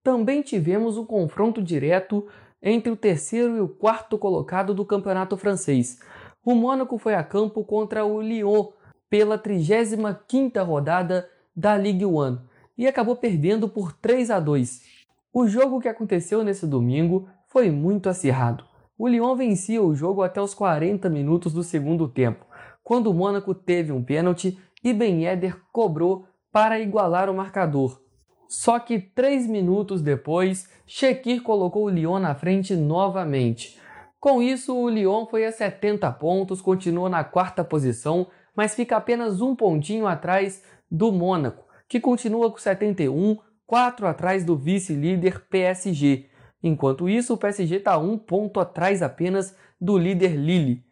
Também 0.03 0.41
tivemos 0.41 0.97
um 0.97 1.05
confronto 1.05 1.63
direto 1.63 2.27
entre 2.63 2.91
o 2.91 2.97
terceiro 2.97 3.57
e 3.57 3.61
o 3.61 3.69
quarto 3.69 4.17
colocado 4.17 4.73
do 4.73 4.85
campeonato 4.85 5.37
francês. 5.37 5.99
O 6.45 6.55
Mônaco 6.55 6.97
foi 6.97 7.15
a 7.15 7.23
campo 7.23 7.63
contra 7.63 8.05
o 8.07 8.23
Lyon 8.23 8.69
pela 9.11 9.39
35ª 9.39 10.65
rodada 10.65 11.29
da 11.55 11.77
Ligue 11.77 12.07
1 12.07 12.39
e 12.79 12.87
acabou 12.87 13.17
perdendo 13.17 13.69
por 13.69 13.93
3 13.93 14.31
a 14.31 14.41
2. 14.41 14.98
O 15.41 15.47
jogo 15.47 15.81
que 15.81 15.87
aconteceu 15.87 16.43
nesse 16.43 16.67
domingo 16.67 17.29
foi 17.47 17.71
muito 17.71 18.09
acirrado. 18.09 18.65
O 18.99 19.07
Lyon 19.07 19.37
vencia 19.37 19.81
o 19.81 19.95
jogo 19.95 20.25
até 20.25 20.43
os 20.43 20.53
40 20.53 21.09
minutos 21.09 21.53
do 21.53 21.63
segundo 21.63 22.09
tempo, 22.09 22.45
quando 22.83 23.09
o 23.09 23.15
Mônaco 23.15 23.55
teve 23.55 23.93
um 23.93 24.03
pênalti 24.03 24.59
e 24.83 24.93
Ben 24.93 25.23
Yedder 25.23 25.57
cobrou 25.71 26.27
para 26.51 26.81
igualar 26.81 27.31
o 27.31 27.35
marcador. 27.35 28.01
Só 28.49 28.81
que 28.81 28.99
três 28.99 29.47
minutos 29.47 30.03
depois, 30.03 30.69
Shekir 30.85 31.41
colocou 31.41 31.85
o 31.85 31.89
Lyon 31.89 32.19
na 32.19 32.35
frente 32.35 32.75
novamente. 32.75 33.79
Com 34.19 34.43
isso, 34.43 34.77
o 34.77 34.91
Lyon 34.91 35.27
foi 35.27 35.47
a 35.47 35.53
70 35.53 36.11
pontos, 36.15 36.61
continua 36.61 37.09
na 37.09 37.23
quarta 37.23 37.63
posição, 37.63 38.27
mas 38.57 38.75
fica 38.75 38.97
apenas 38.97 39.41
um 39.41 39.55
pontinho 39.55 40.09
atrás 40.09 40.65
do 40.91 41.13
Mônaco, 41.13 41.65
que 41.89 42.01
continua 42.01 42.51
com 42.51 42.59
71, 42.59 43.39
quatro 43.69 44.07
atrás 44.07 44.45
do 44.45 44.57
vice-líder 44.57 45.41
PSG. 45.51 46.25
Enquanto 46.63 47.07
isso, 47.07 47.35
o 47.35 47.37
PSG 47.37 47.77
está 47.77 47.99
um 47.99 48.17
ponto 48.17 48.59
atrás 48.59 49.03
apenas 49.03 49.55
do 49.79 49.99
líder 49.99 50.35
Lille. 50.35 50.83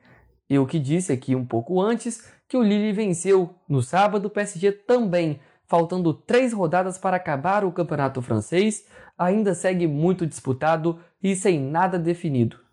Eu 0.48 0.66
que 0.66 0.78
disse 0.78 1.10
aqui 1.10 1.34
um 1.34 1.44
pouco 1.44 1.80
antes 1.80 2.30
que 2.46 2.56
o 2.56 2.62
Lille 2.62 2.92
venceu 2.92 3.54
no 3.66 3.82
sábado, 3.82 4.26
o 4.26 4.30
PSG 4.30 4.70
também 4.72 5.40
faltando 5.64 6.12
três 6.12 6.52
rodadas 6.52 6.98
para 6.98 7.16
acabar 7.16 7.64
o 7.64 7.72
campeonato 7.72 8.20
francês, 8.20 8.84
ainda 9.18 9.54
segue 9.54 9.86
muito 9.86 10.26
disputado 10.26 11.00
e 11.20 11.34
sem 11.34 11.58
nada 11.58 11.98
definido. 11.98 12.65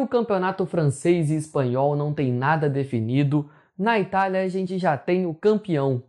O 0.00 0.08
campeonato 0.08 0.66
francês 0.66 1.30
e 1.30 1.36
espanhol 1.36 1.94
não 1.94 2.12
tem 2.12 2.32
nada 2.32 2.68
definido, 2.68 3.48
na 3.78 3.98
Itália 3.98 4.42
a 4.42 4.48
gente 4.48 4.78
já 4.78 4.96
tem 4.96 5.26
o 5.26 5.34
campeão. 5.34 6.02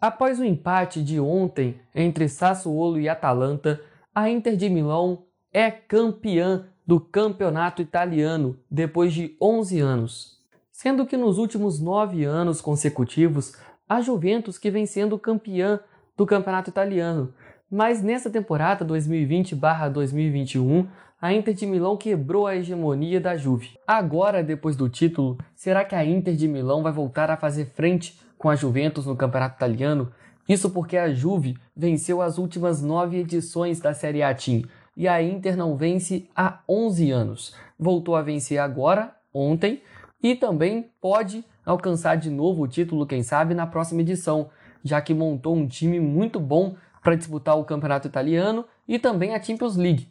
Após 0.00 0.38
o 0.38 0.44
empate 0.44 1.02
de 1.02 1.18
ontem 1.18 1.80
entre 1.94 2.28
Sassuolo 2.28 2.98
e 2.98 3.08
Atalanta, 3.08 3.80
a 4.14 4.28
Inter 4.28 4.56
de 4.56 4.68
Milão 4.68 5.24
é 5.52 5.70
campeã 5.70 6.66
do 6.86 7.00
campeonato 7.00 7.80
italiano 7.80 8.58
depois 8.70 9.12
de 9.12 9.36
11 9.40 9.80
anos. 9.80 10.38
Sendo 10.70 11.06
que 11.06 11.16
nos 11.16 11.38
últimos 11.38 11.80
nove 11.80 12.24
anos 12.24 12.60
consecutivos, 12.60 13.56
a 13.88 14.00
Juventus 14.00 14.58
que 14.58 14.70
vem 14.70 14.84
sendo 14.84 15.18
campeã 15.18 15.80
do 16.16 16.26
campeonato 16.26 16.68
italiano. 16.70 17.32
Mas 17.76 18.00
nessa 18.00 18.30
temporada 18.30 18.84
2020-2021, 18.84 20.86
a 21.20 21.32
Inter 21.32 21.52
de 21.52 21.66
Milão 21.66 21.96
quebrou 21.96 22.46
a 22.46 22.54
hegemonia 22.54 23.20
da 23.20 23.36
Juve. 23.36 23.76
Agora, 23.84 24.44
depois 24.44 24.76
do 24.76 24.88
título, 24.88 25.36
será 25.56 25.84
que 25.84 25.96
a 25.96 26.04
Inter 26.04 26.36
de 26.36 26.46
Milão 26.46 26.84
vai 26.84 26.92
voltar 26.92 27.32
a 27.32 27.36
fazer 27.36 27.64
frente 27.64 28.16
com 28.38 28.48
a 28.48 28.54
Juventus 28.54 29.06
no 29.06 29.16
campeonato 29.16 29.56
italiano? 29.56 30.12
Isso 30.48 30.70
porque 30.70 30.96
a 30.96 31.12
Juve 31.12 31.56
venceu 31.76 32.22
as 32.22 32.38
últimas 32.38 32.80
nove 32.80 33.18
edições 33.18 33.80
da 33.80 33.92
Série 33.92 34.22
A 34.22 34.32
Team 34.32 34.62
e 34.96 35.08
a 35.08 35.20
Inter 35.20 35.56
não 35.56 35.76
vence 35.76 36.28
há 36.36 36.60
11 36.68 37.10
anos. 37.10 37.56
Voltou 37.76 38.14
a 38.14 38.22
vencer 38.22 38.58
agora, 38.58 39.16
ontem, 39.34 39.82
e 40.22 40.36
também 40.36 40.90
pode 41.00 41.44
alcançar 41.66 42.18
de 42.18 42.30
novo 42.30 42.62
o 42.62 42.68
título, 42.68 43.04
quem 43.04 43.24
sabe, 43.24 43.52
na 43.52 43.66
próxima 43.66 44.02
edição, 44.02 44.48
já 44.84 45.00
que 45.00 45.12
montou 45.12 45.56
um 45.56 45.66
time 45.66 45.98
muito 45.98 46.38
bom 46.38 46.76
para 47.04 47.14
disputar 47.14 47.56
o 47.58 47.64
campeonato 47.64 48.08
italiano 48.08 48.64
e 48.88 48.98
também 48.98 49.34
a 49.34 49.40
Champions 49.40 49.76
League. 49.76 50.08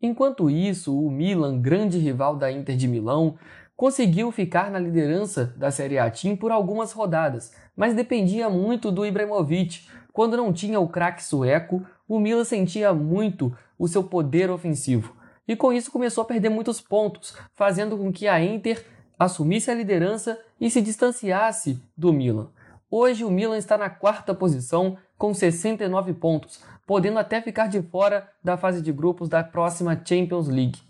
Enquanto 0.00 0.48
isso, 0.48 0.96
o 0.96 1.10
Milan, 1.10 1.60
grande 1.60 1.98
rival 1.98 2.36
da 2.36 2.52
Inter 2.52 2.76
de 2.76 2.86
Milão, 2.86 3.36
conseguiu 3.76 4.30
ficar 4.30 4.70
na 4.70 4.78
liderança 4.78 5.52
da 5.56 5.72
Série 5.72 5.98
A 5.98 6.08
Team 6.08 6.36
por 6.36 6.52
algumas 6.52 6.92
rodadas, 6.92 7.52
mas 7.76 7.94
dependia 7.94 8.48
muito 8.48 8.92
do 8.92 9.04
Ibrahimovic. 9.04 9.88
Quando 10.12 10.36
não 10.36 10.52
tinha 10.52 10.78
o 10.78 10.88
craque 10.88 11.22
sueco, 11.22 11.84
o 12.08 12.20
Milan 12.20 12.44
sentia 12.44 12.94
muito 12.94 13.52
o 13.76 13.88
seu 13.88 14.04
poder 14.04 14.48
ofensivo. 14.48 15.16
E 15.48 15.56
com 15.56 15.72
isso 15.72 15.90
começou 15.90 16.22
a 16.22 16.26
perder 16.26 16.48
muitos 16.48 16.80
pontos, 16.80 17.36
fazendo 17.54 17.98
com 17.98 18.12
que 18.12 18.28
a 18.28 18.40
Inter 18.40 18.86
assumisse 19.18 19.70
a 19.70 19.74
liderança 19.74 20.38
e 20.60 20.70
se 20.70 20.80
distanciasse 20.80 21.82
do 21.96 22.12
Milan. 22.12 22.50
Hoje 22.88 23.24
o 23.24 23.30
Milan 23.30 23.58
está 23.58 23.76
na 23.76 23.90
quarta 23.90 24.32
posição 24.32 24.96
com 25.18 25.32
69 25.32 26.12
pontos, 26.14 26.60
podendo 26.86 27.18
até 27.18 27.40
ficar 27.40 27.68
de 27.68 27.80
fora 27.82 28.28
da 28.42 28.56
fase 28.56 28.82
de 28.82 28.92
grupos 28.92 29.28
da 29.28 29.42
próxima 29.42 30.00
Champions 30.04 30.48
League. 30.48 30.80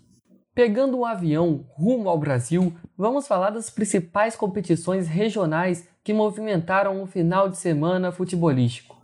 Pegando 0.53 0.97
um 0.97 1.05
avião 1.05 1.65
rumo 1.73 2.09
ao 2.09 2.17
Brasil, 2.17 2.73
vamos 2.97 3.27
falar 3.27 3.51
das 3.51 3.69
principais 3.69 4.35
competições 4.35 5.07
regionais 5.07 5.87
que 6.03 6.13
movimentaram 6.13 7.01
o 7.01 7.05
final 7.05 7.47
de 7.47 7.57
semana 7.57 8.11
futebolístico. 8.11 8.96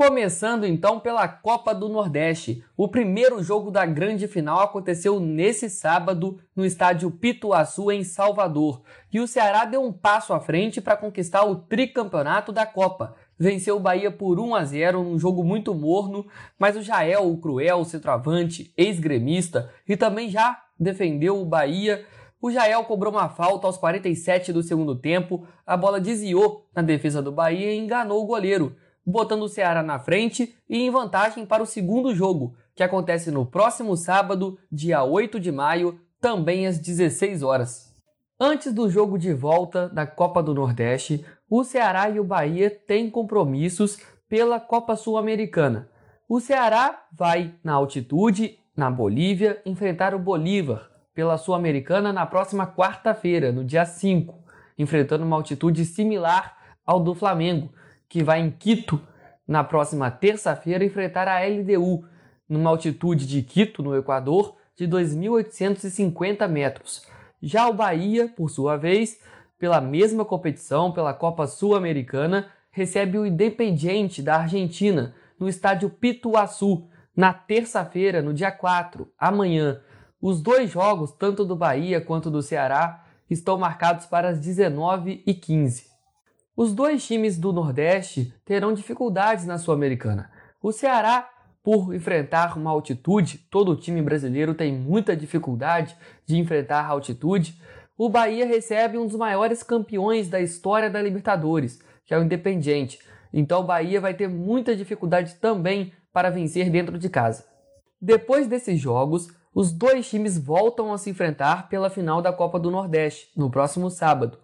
Começando 0.00 0.64
então 0.64 0.98
pela 0.98 1.28
Copa 1.28 1.74
do 1.74 1.86
Nordeste. 1.86 2.64
O 2.74 2.88
primeiro 2.88 3.42
jogo 3.42 3.70
da 3.70 3.84
grande 3.84 4.26
final 4.26 4.60
aconteceu 4.60 5.20
nesse 5.20 5.68
sábado 5.68 6.38
no 6.56 6.64
estádio 6.64 7.10
Pituaçu, 7.10 7.92
em 7.92 8.02
Salvador. 8.02 8.80
E 9.12 9.20
o 9.20 9.26
Ceará 9.26 9.66
deu 9.66 9.84
um 9.84 9.92
passo 9.92 10.32
à 10.32 10.40
frente 10.40 10.80
para 10.80 10.96
conquistar 10.96 11.44
o 11.44 11.54
tricampeonato 11.54 12.50
da 12.50 12.64
Copa. 12.64 13.14
Venceu 13.38 13.76
o 13.76 13.80
Bahia 13.80 14.10
por 14.10 14.40
1 14.40 14.54
a 14.54 14.64
0 14.64 15.04
num 15.04 15.18
jogo 15.18 15.44
muito 15.44 15.74
morno, 15.74 16.26
mas 16.58 16.78
o 16.78 16.82
Jael, 16.82 17.30
o 17.30 17.36
Cruel, 17.36 17.84
centroavante, 17.84 18.72
ex-gremista, 18.78 19.70
e 19.86 19.98
também 19.98 20.30
já 20.30 20.62
defendeu 20.78 21.38
o 21.38 21.44
Bahia. 21.44 22.06
O 22.40 22.50
Jael 22.50 22.84
cobrou 22.84 23.12
uma 23.12 23.28
falta 23.28 23.66
aos 23.66 23.76
47 23.76 24.50
do 24.50 24.62
segundo 24.62 24.96
tempo, 24.96 25.46
a 25.66 25.76
bola 25.76 26.00
desviou 26.00 26.66
na 26.74 26.80
defesa 26.80 27.20
do 27.20 27.30
Bahia 27.30 27.74
e 27.74 27.78
enganou 27.78 28.22
o 28.22 28.26
goleiro 28.26 28.74
botando 29.04 29.42
o 29.42 29.48
Ceará 29.48 29.82
na 29.82 29.98
frente 29.98 30.54
e 30.68 30.78
em 30.78 30.90
vantagem 30.90 31.46
para 31.46 31.62
o 31.62 31.66
segundo 31.66 32.14
jogo, 32.14 32.54
que 32.74 32.82
acontece 32.82 33.30
no 33.30 33.46
próximo 33.46 33.96
sábado, 33.96 34.58
dia 34.70 35.02
8 35.02 35.38
de 35.38 35.50
maio, 35.50 36.00
também 36.20 36.66
às 36.66 36.78
16 36.78 37.42
horas. 37.42 37.94
Antes 38.38 38.72
do 38.72 38.88
jogo 38.88 39.18
de 39.18 39.34
volta 39.34 39.88
da 39.88 40.06
Copa 40.06 40.42
do 40.42 40.54
Nordeste, 40.54 41.24
o 41.48 41.62
Ceará 41.62 42.08
e 42.08 42.18
o 42.18 42.24
Bahia 42.24 42.70
têm 42.70 43.10
compromissos 43.10 43.98
pela 44.28 44.58
Copa 44.58 44.96
Sul-Americana. 44.96 45.90
O 46.28 46.40
Ceará 46.40 47.02
vai 47.12 47.54
na 47.62 47.74
altitude, 47.74 48.58
na 48.76 48.90
Bolívia, 48.90 49.60
enfrentar 49.66 50.14
o 50.14 50.18
Bolívar 50.18 50.88
pela 51.12 51.36
Sul-Americana 51.36 52.12
na 52.12 52.24
próxima 52.24 52.66
quarta-feira, 52.66 53.52
no 53.52 53.64
dia 53.64 53.84
5, 53.84 54.42
enfrentando 54.78 55.24
uma 55.24 55.36
altitude 55.36 55.84
similar 55.84 56.56
ao 56.86 57.00
do 57.00 57.14
Flamengo, 57.14 57.72
que 58.10 58.24
vai 58.24 58.40
em 58.40 58.50
Quito 58.50 59.00
na 59.46 59.64
próxima 59.64 60.10
terça-feira 60.10 60.84
enfrentar 60.84 61.28
a 61.28 61.40
LDU, 61.46 62.04
numa 62.48 62.68
altitude 62.68 63.26
de 63.26 63.40
Quito, 63.40 63.82
no 63.82 63.96
Equador, 63.96 64.56
de 64.76 64.86
2.850 64.86 66.46
metros. 66.48 67.06
Já 67.40 67.68
o 67.68 67.72
Bahia, 67.72 68.28
por 68.28 68.50
sua 68.50 68.76
vez, 68.76 69.20
pela 69.58 69.80
mesma 69.80 70.24
competição, 70.24 70.92
pela 70.92 71.14
Copa 71.14 71.46
Sul-Americana, 71.46 72.48
recebe 72.72 73.16
o 73.16 73.24
Independiente 73.24 74.22
da 74.22 74.38
Argentina, 74.38 75.14
no 75.38 75.48
estádio 75.48 75.88
Pituaçu, 75.88 76.88
na 77.16 77.32
terça-feira, 77.32 78.20
no 78.20 78.34
dia 78.34 78.50
4, 78.50 79.08
amanhã. 79.18 79.80
Os 80.20 80.40
dois 80.42 80.70
jogos, 80.70 81.12
tanto 81.12 81.44
do 81.44 81.54
Bahia 81.54 82.00
quanto 82.00 82.30
do 82.30 82.42
Ceará, 82.42 83.04
estão 83.28 83.56
marcados 83.56 84.06
para 84.06 84.28
as 84.28 84.40
19h15. 84.40 85.89
Os 86.62 86.74
dois 86.74 87.06
times 87.06 87.38
do 87.38 87.54
Nordeste 87.54 88.34
terão 88.44 88.74
dificuldades 88.74 89.46
na 89.46 89.56
Sul-Americana. 89.56 90.30
O 90.62 90.72
Ceará, 90.72 91.26
por 91.62 91.94
enfrentar 91.94 92.54
uma 92.58 92.70
altitude, 92.70 93.38
todo 93.50 93.74
time 93.74 94.02
brasileiro 94.02 94.52
tem 94.52 94.70
muita 94.70 95.16
dificuldade 95.16 95.96
de 96.26 96.36
enfrentar 96.36 96.82
a 96.82 96.88
altitude. 96.88 97.58
O 97.96 98.10
Bahia 98.10 98.44
recebe 98.44 98.98
um 98.98 99.06
dos 99.06 99.16
maiores 99.16 99.62
campeões 99.62 100.28
da 100.28 100.38
história 100.38 100.90
da 100.90 101.00
Libertadores, 101.00 101.80
que 102.04 102.12
é 102.12 102.18
o 102.18 102.22
Independiente. 102.22 102.98
Então 103.32 103.60
o 103.62 103.66
Bahia 103.66 103.98
vai 103.98 104.12
ter 104.12 104.28
muita 104.28 104.76
dificuldade 104.76 105.36
também 105.36 105.94
para 106.12 106.28
vencer 106.28 106.68
dentro 106.68 106.98
de 106.98 107.08
casa. 107.08 107.46
Depois 107.98 108.46
desses 108.46 108.78
jogos, 108.78 109.28
os 109.54 109.72
dois 109.72 110.10
times 110.10 110.36
voltam 110.36 110.92
a 110.92 110.98
se 110.98 111.08
enfrentar 111.08 111.70
pela 111.70 111.88
final 111.88 112.20
da 112.20 112.34
Copa 112.34 112.60
do 112.60 112.70
Nordeste, 112.70 113.30
no 113.34 113.50
próximo 113.50 113.88
sábado. 113.88 114.36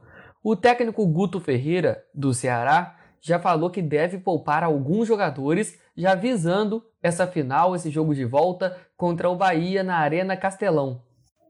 O 0.49 0.55
técnico 0.55 1.05
Guto 1.05 1.41
Ferreira, 1.41 2.05
do 2.15 2.33
Ceará, 2.33 2.95
já 3.21 3.37
falou 3.37 3.69
que 3.69 3.83
deve 3.83 4.17
poupar 4.17 4.63
alguns 4.63 5.09
jogadores, 5.09 5.77
já 5.97 6.15
visando 6.15 6.85
essa 7.03 7.27
final, 7.27 7.75
esse 7.75 7.91
jogo 7.91 8.15
de 8.15 8.25
volta 8.25 8.79
contra 8.97 9.29
o 9.29 9.35
Bahia 9.35 9.83
na 9.83 9.97
Arena 9.97 10.37
Castelão. 10.37 11.03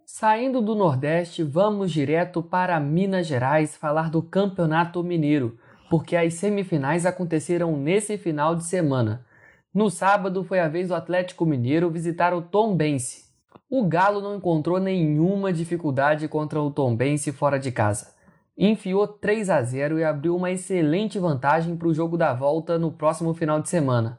Saindo 0.07 0.63
do 0.63 0.75
Nordeste, 0.75 1.43
vamos 1.43 1.93
direto 1.93 2.43
para 2.43 2.81
Minas 2.81 3.27
Gerais 3.27 3.77
falar 3.77 4.09
do 4.09 4.23
Campeonato 4.23 5.05
Mineiro, 5.05 5.59
porque 5.91 6.17
as 6.17 6.33
semifinais 6.33 7.05
aconteceram 7.05 7.77
nesse 7.77 8.17
final 8.17 8.57
de 8.57 8.65
semana. 8.65 9.27
No 9.75 9.91
sábado 9.91 10.43
foi 10.43 10.59
a 10.59 10.69
vez 10.69 10.89
do 10.89 10.95
Atlético 10.95 11.45
Mineiro 11.45 11.91
visitar 11.91 12.33
o 12.33 12.41
Tombense. 12.41 13.27
O 13.69 13.85
Galo 13.85 14.23
não 14.23 14.37
encontrou 14.37 14.81
nenhuma 14.81 15.53
dificuldade 15.53 16.27
contra 16.29 16.63
o 16.63 16.71
Tombense 16.71 17.31
fora 17.31 17.59
de 17.59 17.71
casa 17.71 18.16
enfiou 18.57 19.07
3 19.07 19.51
a 19.51 19.63
0 19.63 19.99
e 19.99 20.05
abriu 20.05 20.35
uma 20.35 20.51
excelente 20.51 21.19
vantagem 21.19 21.77
para 21.77 21.89
o 21.89 21.95
jogo 21.95 22.17
da 22.17 22.33
volta 22.33 22.79
no 22.79 22.91
próximo 22.91 23.35
final 23.35 23.61
de 23.61 23.69
semana. 23.69 24.19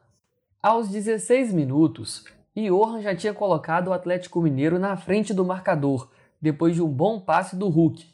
Aos 0.61 0.89
16 0.89 1.53
minutos, 1.53 2.23
Johan 2.55 3.01
já 3.01 3.15
tinha 3.15 3.33
colocado 3.33 3.87
o 3.87 3.93
Atlético 3.93 4.41
Mineiro 4.41 4.77
na 4.77 4.95
frente 4.95 5.33
do 5.33 5.45
marcador, 5.45 6.09
depois 6.41 6.75
de 6.75 6.81
um 6.81 6.87
bom 6.87 7.19
passe 7.19 7.55
do 7.55 7.67
Hulk. 7.69 8.05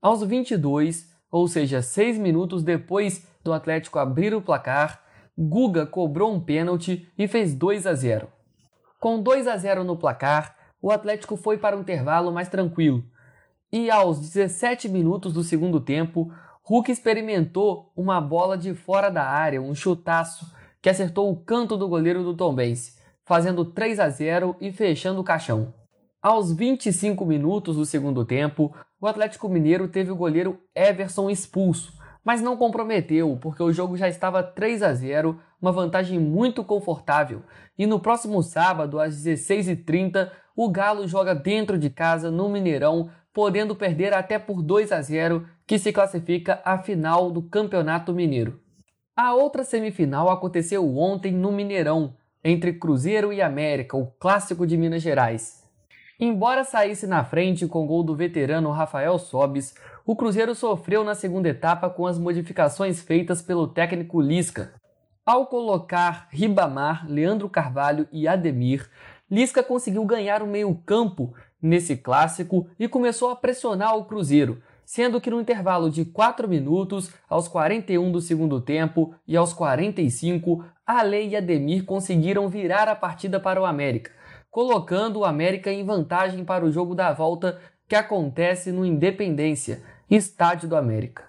Aos 0.00 0.22
22, 0.22 1.10
ou 1.30 1.48
seja, 1.48 1.80
6 1.80 2.18
minutos 2.18 2.62
depois 2.62 3.26
do 3.42 3.52
Atlético 3.52 3.98
abrir 3.98 4.34
o 4.34 4.42
placar, 4.42 5.02
Guga 5.38 5.86
cobrou 5.86 6.32
um 6.32 6.40
pênalti 6.40 7.10
e 7.16 7.26
fez 7.26 7.54
2 7.54 7.86
a 7.86 7.94
0. 7.94 8.28
Com 9.00 9.22
2 9.22 9.48
a 9.48 9.56
0 9.56 9.84
no 9.84 9.96
placar, 9.96 10.54
o 10.80 10.90
Atlético 10.90 11.36
foi 11.36 11.56
para 11.56 11.76
o 11.76 11.80
intervalo 11.80 12.30
mais 12.30 12.48
tranquilo, 12.48 13.04
e 13.72 13.90
aos 13.90 14.20
17 14.20 14.86
minutos 14.88 15.32
do 15.32 15.42
segundo 15.42 15.80
tempo, 15.80 16.30
Hulk 16.62 16.92
experimentou 16.92 17.90
uma 17.96 18.20
bola 18.20 18.58
de 18.58 18.74
fora 18.74 19.08
da 19.08 19.24
área, 19.24 19.62
um 19.62 19.74
chutaço, 19.74 20.46
que 20.82 20.90
acertou 20.90 21.30
o 21.30 21.36
canto 21.36 21.76
do 21.76 21.88
goleiro 21.88 22.22
do 22.22 22.36
Tombense, 22.36 22.98
fazendo 23.24 23.64
3 23.64 23.98
a 23.98 24.10
0 24.10 24.56
e 24.60 24.70
fechando 24.70 25.20
o 25.20 25.24
caixão. 25.24 25.72
Aos 26.20 26.52
25 26.52 27.24
minutos 27.24 27.76
do 27.76 27.86
segundo 27.86 28.24
tempo, 28.24 28.74
o 29.00 29.06
Atlético 29.06 29.48
Mineiro 29.48 29.88
teve 29.88 30.12
o 30.12 30.16
goleiro 30.16 30.60
Everson 30.74 31.30
expulso, 31.30 31.94
mas 32.22 32.42
não 32.42 32.56
comprometeu, 32.56 33.36
porque 33.40 33.62
o 33.62 33.72
jogo 33.72 33.96
já 33.96 34.08
estava 34.08 34.42
3 34.42 34.82
a 34.82 34.92
0, 34.92 35.40
uma 35.60 35.72
vantagem 35.72 36.18
muito 36.18 36.62
confortável. 36.62 37.42
E 37.76 37.86
no 37.86 37.98
próximo 37.98 38.42
sábado, 38.42 39.00
às 39.00 39.16
16h30, 39.16 40.30
o 40.54 40.70
Galo 40.70 41.08
joga 41.08 41.34
dentro 41.34 41.78
de 41.78 41.88
casa 41.90 42.30
no 42.30 42.48
Mineirão 42.48 43.10
podendo 43.32 43.74
perder 43.74 44.12
até 44.12 44.38
por 44.38 44.62
2 44.62 44.92
a 44.92 45.00
0, 45.00 45.46
que 45.66 45.78
se 45.78 45.92
classifica 45.92 46.60
à 46.64 46.78
final 46.78 47.30
do 47.30 47.42
Campeonato 47.42 48.12
Mineiro. 48.12 48.60
A 49.16 49.34
outra 49.34 49.64
semifinal 49.64 50.30
aconteceu 50.30 50.96
ontem 50.96 51.32
no 51.32 51.52
Mineirão, 51.52 52.16
entre 52.44 52.72
Cruzeiro 52.72 53.32
e 53.32 53.40
América, 53.40 53.96
o 53.96 54.06
clássico 54.18 54.66
de 54.66 54.76
Minas 54.76 55.02
Gerais. 55.02 55.62
Embora 56.18 56.64
saísse 56.64 57.06
na 57.06 57.24
frente 57.24 57.66
com 57.66 57.84
o 57.84 57.86
gol 57.86 58.02
do 58.02 58.14
veterano 58.14 58.70
Rafael 58.70 59.18
Sobis, 59.18 59.74
o 60.06 60.14
Cruzeiro 60.14 60.54
sofreu 60.54 61.04
na 61.04 61.14
segunda 61.14 61.48
etapa 61.48 61.90
com 61.90 62.06
as 62.06 62.18
modificações 62.18 63.02
feitas 63.02 63.42
pelo 63.42 63.66
técnico 63.66 64.20
Lisca. 64.20 64.72
Ao 65.24 65.46
colocar 65.46 66.28
Ribamar, 66.30 67.06
Leandro 67.08 67.48
Carvalho 67.48 68.08
e 68.10 68.26
Ademir, 68.26 68.88
Lisca 69.30 69.62
conseguiu 69.62 70.04
ganhar 70.04 70.42
o 70.42 70.46
meio-campo 70.46 71.34
nesse 71.62 71.96
clássico 71.96 72.66
e 72.78 72.88
começou 72.88 73.30
a 73.30 73.36
pressionar 73.36 73.96
o 73.96 74.04
Cruzeiro, 74.04 74.60
sendo 74.84 75.20
que 75.20 75.30
no 75.30 75.40
intervalo 75.40 75.88
de 75.88 76.04
4 76.04 76.48
minutos, 76.48 77.10
aos 77.30 77.46
41 77.46 78.10
do 78.10 78.20
segundo 78.20 78.60
tempo 78.60 79.14
e 79.26 79.36
aos 79.36 79.52
45, 79.52 80.64
Ale 80.84 81.28
e 81.28 81.36
Ademir 81.36 81.84
conseguiram 81.84 82.48
virar 82.48 82.88
a 82.88 82.96
partida 82.96 83.38
para 83.38 83.60
o 83.60 83.64
América, 83.64 84.10
colocando 84.50 85.20
o 85.20 85.24
América 85.24 85.72
em 85.72 85.84
vantagem 85.84 86.44
para 86.44 86.64
o 86.64 86.72
jogo 86.72 86.94
da 86.94 87.12
volta 87.12 87.60
que 87.88 87.94
acontece 87.94 88.72
no 88.72 88.84
Independência, 88.84 89.82
estádio 90.10 90.68
do 90.68 90.76
América. 90.76 91.24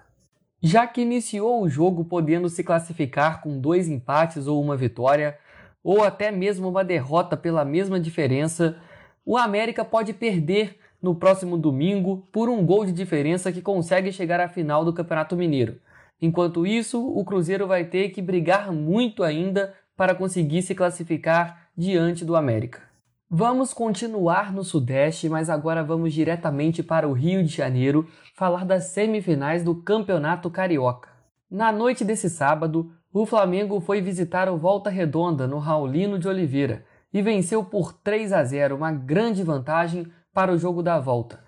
Já 0.62 0.86
que 0.86 1.02
iniciou 1.02 1.62
o 1.62 1.68
jogo 1.68 2.06
podendo 2.06 2.48
se 2.48 2.64
classificar 2.64 3.42
com 3.42 3.60
dois 3.60 3.86
empates 3.86 4.46
ou 4.46 4.62
uma 4.62 4.76
vitória, 4.76 5.38
ou 5.82 6.02
até 6.02 6.30
mesmo 6.30 6.66
uma 6.66 6.82
derrota 6.82 7.36
pela 7.36 7.66
mesma 7.66 8.00
diferença, 8.00 8.78
o 9.24 9.36
América 9.36 9.84
pode 9.84 10.12
perder 10.12 10.78
no 11.00 11.14
próximo 11.14 11.56
domingo 11.56 12.26
por 12.32 12.48
um 12.48 12.64
gol 12.64 12.84
de 12.84 12.92
diferença 12.92 13.52
que 13.52 13.62
consegue 13.62 14.10
chegar 14.12 14.40
à 14.40 14.48
final 14.48 14.84
do 14.84 14.92
Campeonato 14.92 15.36
Mineiro. 15.36 15.78
Enquanto 16.20 16.66
isso, 16.66 17.06
o 17.06 17.24
Cruzeiro 17.24 17.66
vai 17.66 17.84
ter 17.84 18.10
que 18.10 18.22
brigar 18.22 18.72
muito 18.72 19.22
ainda 19.22 19.74
para 19.96 20.14
conseguir 20.14 20.62
se 20.62 20.74
classificar 20.74 21.68
diante 21.76 22.24
do 22.24 22.36
América. 22.36 22.82
Vamos 23.28 23.74
continuar 23.74 24.52
no 24.52 24.62
Sudeste, 24.62 25.28
mas 25.28 25.50
agora 25.50 25.82
vamos 25.82 26.14
diretamente 26.14 26.82
para 26.82 27.08
o 27.08 27.12
Rio 27.12 27.42
de 27.42 27.54
Janeiro 27.54 28.08
falar 28.34 28.64
das 28.64 28.84
semifinais 28.84 29.64
do 29.64 29.74
Campeonato 29.74 30.50
Carioca. 30.50 31.08
Na 31.50 31.72
noite 31.72 32.04
desse 32.04 32.30
sábado, 32.30 32.92
o 33.12 33.26
Flamengo 33.26 33.80
foi 33.80 34.00
visitar 34.00 34.48
o 34.48 34.56
Volta 34.56 34.88
Redonda 34.88 35.46
no 35.46 35.58
Raulino 35.58 36.18
de 36.18 36.28
Oliveira 36.28 36.84
e 37.14 37.22
venceu 37.22 37.64
por 37.64 37.92
3 37.92 38.32
a 38.32 38.42
0, 38.42 38.74
uma 38.74 38.90
grande 38.90 39.44
vantagem 39.44 40.04
para 40.32 40.52
o 40.52 40.58
jogo 40.58 40.82
da 40.82 40.98
volta. 40.98 41.38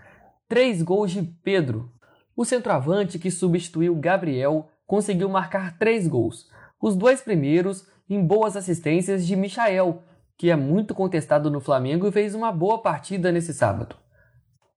Três 0.48 0.80
gols 0.80 1.10
de 1.10 1.20
Pedro. 1.22 1.90
O 2.36 2.44
centroavante 2.44 3.18
que 3.18 3.32
substituiu 3.32 3.96
Gabriel 3.96 4.68
conseguiu 4.86 5.28
marcar 5.28 5.76
três 5.76 6.06
gols. 6.06 6.48
Os 6.80 6.94
dois 6.94 7.20
primeiros 7.20 7.84
em 8.08 8.24
boas 8.24 8.56
assistências 8.56 9.26
de 9.26 9.34
Michael, 9.34 10.04
que 10.38 10.50
é 10.50 10.54
muito 10.54 10.94
contestado 10.94 11.50
no 11.50 11.60
Flamengo 11.60 12.06
e 12.06 12.12
fez 12.12 12.36
uma 12.36 12.52
boa 12.52 12.80
partida 12.80 13.32
nesse 13.32 13.52
sábado. 13.52 13.96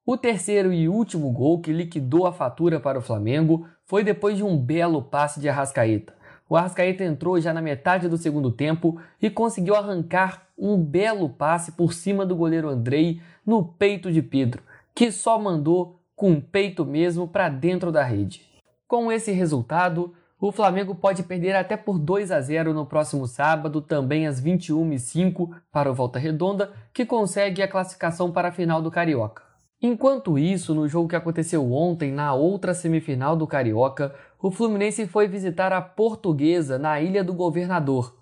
O 0.03 0.17
terceiro 0.17 0.73
e 0.73 0.89
último 0.89 1.31
gol 1.31 1.61
que 1.61 1.71
liquidou 1.71 2.25
a 2.25 2.33
fatura 2.33 2.79
para 2.79 2.97
o 2.97 3.01
Flamengo 3.01 3.67
foi 3.85 4.03
depois 4.03 4.37
de 4.37 4.43
um 4.43 4.57
belo 4.57 5.03
passe 5.03 5.39
de 5.39 5.47
Arrascaeta. 5.47 6.18
O 6.49 6.57
Arrascaeta 6.57 7.03
entrou 7.03 7.39
já 7.39 7.53
na 7.53 7.61
metade 7.61 8.09
do 8.09 8.17
segundo 8.17 8.51
tempo 8.51 8.99
e 9.21 9.29
conseguiu 9.29 9.75
arrancar 9.75 10.47
um 10.57 10.75
belo 10.75 11.29
passe 11.29 11.73
por 11.73 11.93
cima 11.93 12.25
do 12.25 12.35
goleiro 12.35 12.67
Andrei 12.67 13.21
no 13.45 13.63
peito 13.63 14.11
de 14.11 14.23
Pedro, 14.23 14.63
que 14.95 15.11
só 15.11 15.37
mandou 15.37 16.01
com 16.15 16.33
o 16.33 16.41
peito 16.41 16.83
mesmo 16.83 17.27
para 17.27 17.47
dentro 17.49 17.91
da 17.91 18.03
rede. 18.03 18.41
Com 18.87 19.11
esse 19.11 19.31
resultado, 19.31 20.15
o 20.41 20.51
Flamengo 20.51 20.95
pode 20.95 21.21
perder 21.21 21.55
até 21.55 21.77
por 21.77 21.99
2 21.99 22.31
a 22.31 22.41
0 22.41 22.73
no 22.73 22.85
próximo 22.85 23.27
sábado, 23.27 23.79
também 23.79 24.25
às 24.25 24.41
21h05 24.41 25.49
para 25.71 25.91
o 25.91 25.93
Volta 25.93 26.17
Redonda, 26.17 26.71
que 26.91 27.05
consegue 27.05 27.61
a 27.61 27.67
classificação 27.67 28.31
para 28.31 28.47
a 28.47 28.51
final 28.51 28.81
do 28.81 28.89
Carioca. 28.89 29.43
Enquanto 29.81 30.37
isso, 30.37 30.75
no 30.75 30.89
jogo 30.89 31.07
que 31.07 31.15
aconteceu 31.15 31.71
ontem, 31.71 32.11
na 32.11 32.33
outra 32.33 32.73
semifinal 32.73 33.37
do 33.37 33.47
Carioca, 33.47 34.13
o 34.41 34.49
Fluminense 34.49 35.05
foi 35.05 35.27
visitar 35.27 35.73
a 35.73 35.81
Portuguesa 35.81 36.79
na 36.79 37.01
Ilha 37.01 37.21
do 37.25 37.33
Governador. 37.33 38.15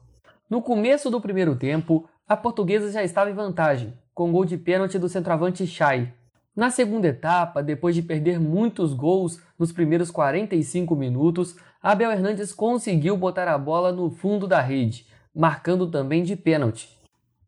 No 0.49 0.63
começo 0.63 1.11
do 1.11 1.21
primeiro 1.21 1.55
tempo, 1.55 2.09
a 2.27 2.35
Portuguesa 2.35 2.91
já 2.91 3.03
estava 3.03 3.29
em 3.29 3.35
vantagem, 3.35 3.93
com 4.15 4.31
gol 4.31 4.43
de 4.43 4.57
pênalti 4.57 4.97
do 4.97 5.07
centroavante 5.07 5.67
Chay. 5.67 6.11
Na 6.55 6.71
segunda 6.71 7.07
etapa, 7.07 7.61
depois 7.61 7.93
de 7.93 8.01
perder 8.01 8.39
muitos 8.39 8.95
gols 8.95 9.39
nos 9.59 9.71
primeiros 9.71 10.09
45 10.09 10.95
minutos, 10.95 11.55
Abel 11.83 12.11
Hernandes 12.11 12.51
conseguiu 12.51 13.15
botar 13.15 13.47
a 13.47 13.57
bola 13.57 13.91
no 13.91 14.09
fundo 14.09 14.47
da 14.47 14.59
rede, 14.59 15.05
marcando 15.35 15.85
também 15.85 16.23
de 16.23 16.35
pênalti. 16.35 16.89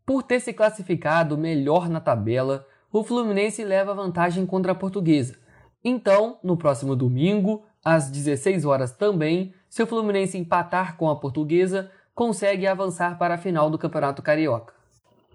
Por 0.06 0.22
ter 0.22 0.40
se 0.40 0.54
classificado 0.54 1.36
melhor 1.36 1.90
na 1.90 2.00
tabela, 2.00 2.68
o 2.92 3.04
Fluminense 3.04 3.64
leva 3.64 3.96
vantagem 3.96 4.46
contra 4.46 4.74
a 4.74 4.76
Portuguesa. 4.76 5.36
Então, 5.84 6.38
no 6.44 6.56
próximo 6.56 6.96
domingo, 6.96 7.64
às 7.84 8.10
16 8.10 8.66
horas 8.66 8.92
também, 8.92 9.54
se 9.70 9.82
o 9.82 9.88
Fluminense 9.88 10.38
empatar 10.38 10.98
com 10.98 11.10
a 11.10 11.16
Portuguesa, 11.16 11.92
consegue 12.14 12.68
avançar 12.68 13.18
para 13.18 13.36
a 13.36 13.38
final 13.38 13.70
do 13.70 13.78
Campeonato 13.78 14.22
Carioca. 14.22 14.74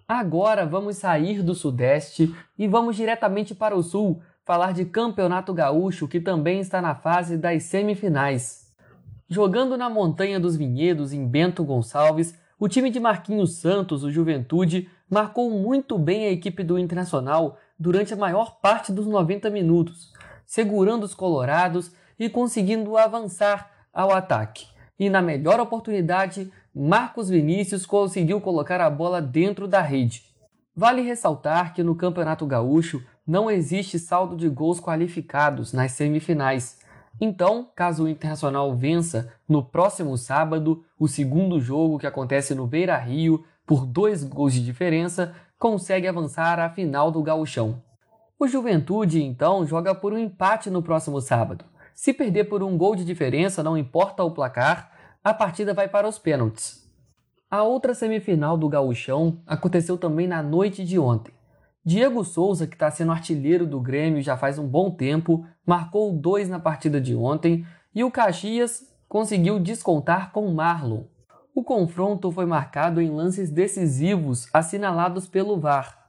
Agora 0.07 0.67
vamos 0.67 0.99
sair 0.99 1.43
do 1.43 1.55
Sudeste 1.55 2.35
e 2.59 2.69
vamos 2.69 2.97
diretamente 2.97 3.55
para 3.55 3.75
o 3.75 3.83
Sul 3.83 4.21
falar 4.45 4.75
de 4.75 4.85
Campeonato 4.85 5.55
Gaúcho, 5.55 6.07
que 6.07 6.21
também 6.21 6.61
está 6.61 6.83
na 6.83 6.95
fase 6.95 7.39
das 7.39 7.63
semifinais. 7.63 8.65
Jogando 9.27 9.79
na 9.79 9.89
Montanha 9.89 10.39
dos 10.39 10.55
Vinhedos, 10.55 11.15
em 11.15 11.27
Bento 11.27 11.65
Gonçalves, 11.65 12.39
o 12.61 12.69
time 12.69 12.91
de 12.91 13.01
Marquinhos 13.01 13.57
Santos, 13.57 14.05
o 14.05 14.11
Juventude, 14.11 14.89
marcou 15.09 15.51
muito 15.51 15.99
bem 15.99 16.27
a 16.27 16.31
equipe 16.31 16.63
do 16.63 16.79
Internacional 16.79 17.59
durante 17.79 18.13
a 18.13 18.17
maior 18.17 18.61
parte 18.61 18.93
dos 18.93 19.07
90 19.07 19.49
minutos, 19.49 20.13
segurando 20.45 21.05
os 21.05 21.15
colorados 21.15 21.93
e 22.19 22.29
conseguindo 22.29 22.97
avançar 22.97 23.71
ao 23.93 24.13
ataque. 24.13 24.67
E 24.99 25.11
na 25.11 25.21
melhor 25.21 25.61
oportunidade, 25.61 26.53
Marcos 26.75 27.29
Vinícius 27.29 27.87
conseguiu 27.87 28.41
colocar 28.41 28.81
a 28.81 28.91
bola 28.91 29.21
dentro 29.21 29.67
da 29.67 29.81
rede. 29.81 30.25
Vale 30.77 31.03
ressaltar 31.03 31.73
que 31.73 31.83
no 31.83 31.95
Campeonato 31.95 32.45
Gaúcho 32.47 33.03
não 33.27 33.51
existe 33.51 33.99
saldo 33.99 34.37
de 34.37 34.49
gols 34.49 34.81
qualificados 34.81 35.73
nas 35.73 35.93
semifinais. 35.93 36.79
Então, 37.21 37.69
caso 37.75 38.05
o 38.05 38.09
Internacional 38.09 38.75
vença 38.77 39.33
no 39.49 39.63
próximo 39.63 40.19
sábado, 40.19 40.85
o 40.99 41.07
segundo 41.07 41.61
jogo 41.61 41.99
que 41.99 42.07
acontece 42.07 42.55
no 42.55 42.67
Beira 42.67 42.97
Rio, 42.97 43.45
por 43.65 43.87
dois 43.87 44.25
gols 44.25 44.53
de 44.53 44.65
diferença, 44.65 45.35
consegue 45.59 46.09
avançar 46.09 46.59
à 46.59 46.69
final 46.69 47.11
do 47.11 47.23
Gauchão. 47.23 47.83
O 48.39 48.49
Juventude, 48.49 49.23
então, 49.23 49.65
joga 49.65 49.95
por 49.95 50.13
um 50.13 50.19
empate 50.19 50.69
no 50.69 50.83
próximo 50.83 51.21
sábado. 51.21 51.65
Se 51.95 52.13
perder 52.13 52.45
por 52.45 52.63
um 52.63 52.77
gol 52.77 52.97
de 52.97 53.05
diferença, 53.05 53.63
não 53.63 53.79
importa 53.79 54.25
o 54.25 54.33
placar, 54.33 54.91
a 55.23 55.33
partida 55.33 55.73
vai 55.73 55.89
para 55.89 56.09
os 56.09 56.19
pênaltis. 56.19 56.85
A 57.49 57.63
outra 57.63 57.95
semifinal 57.95 58.59
do 58.59 58.69
Gauchão 58.69 59.41
aconteceu 59.47 59.97
também 59.97 60.27
na 60.27 60.43
noite 60.43 60.85
de 60.85 60.99
ontem. 60.99 61.33
Diego 61.85 62.25
Souza, 62.25 62.67
que 62.67 62.75
está 62.75 62.91
sendo 62.91 63.13
artilheiro 63.13 63.67
do 63.67 63.81
Grêmio 63.81 64.23
já 64.23 64.37
faz 64.37 64.59
um 64.59 64.67
bom 64.67 64.91
tempo, 64.91 65.47
marcou 65.65 66.13
dois 66.13 66.49
na 66.49 66.59
partida 66.59 67.01
de 67.01 67.15
ontem 67.15 67.65
e 67.95 68.03
o 68.03 68.11
Caxias 68.11 68.83
conseguiu 69.09 69.61
descontar 69.61 70.33
com 70.33 70.53
Marlon. 70.53 71.05
O 71.55 71.63
confronto 71.63 72.33
foi 72.33 72.47
marcado 72.47 73.01
em 73.01 73.09
lances 73.09 73.51
decisivos 73.51 74.49
assinalados 74.53 75.29
pelo 75.29 75.61
VAR. 75.61 76.04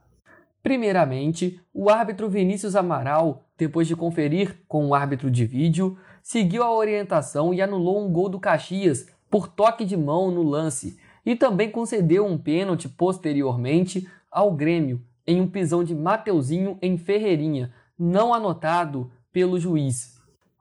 Primeiramente, 0.66 1.60
o 1.72 1.88
árbitro 1.88 2.28
Vinícius 2.28 2.74
Amaral, 2.74 3.44
depois 3.56 3.86
de 3.86 3.94
conferir 3.94 4.56
com 4.66 4.84
o 4.84 4.96
árbitro 4.96 5.30
de 5.30 5.46
vídeo, 5.46 5.96
seguiu 6.20 6.64
a 6.64 6.74
orientação 6.74 7.54
e 7.54 7.62
anulou 7.62 8.04
um 8.04 8.10
gol 8.10 8.28
do 8.28 8.40
Caxias 8.40 9.06
por 9.30 9.46
toque 9.46 9.84
de 9.84 9.96
mão 9.96 10.28
no 10.32 10.42
lance 10.42 10.98
e 11.24 11.36
também 11.36 11.70
concedeu 11.70 12.26
um 12.26 12.36
pênalti 12.36 12.88
posteriormente 12.88 14.08
ao 14.28 14.50
Grêmio, 14.50 15.00
em 15.24 15.40
um 15.40 15.46
pisão 15.46 15.84
de 15.84 15.94
Mateuzinho 15.94 16.76
em 16.82 16.98
Ferreirinha, 16.98 17.72
não 17.96 18.34
anotado 18.34 19.12
pelo 19.32 19.60
juiz. 19.60 20.16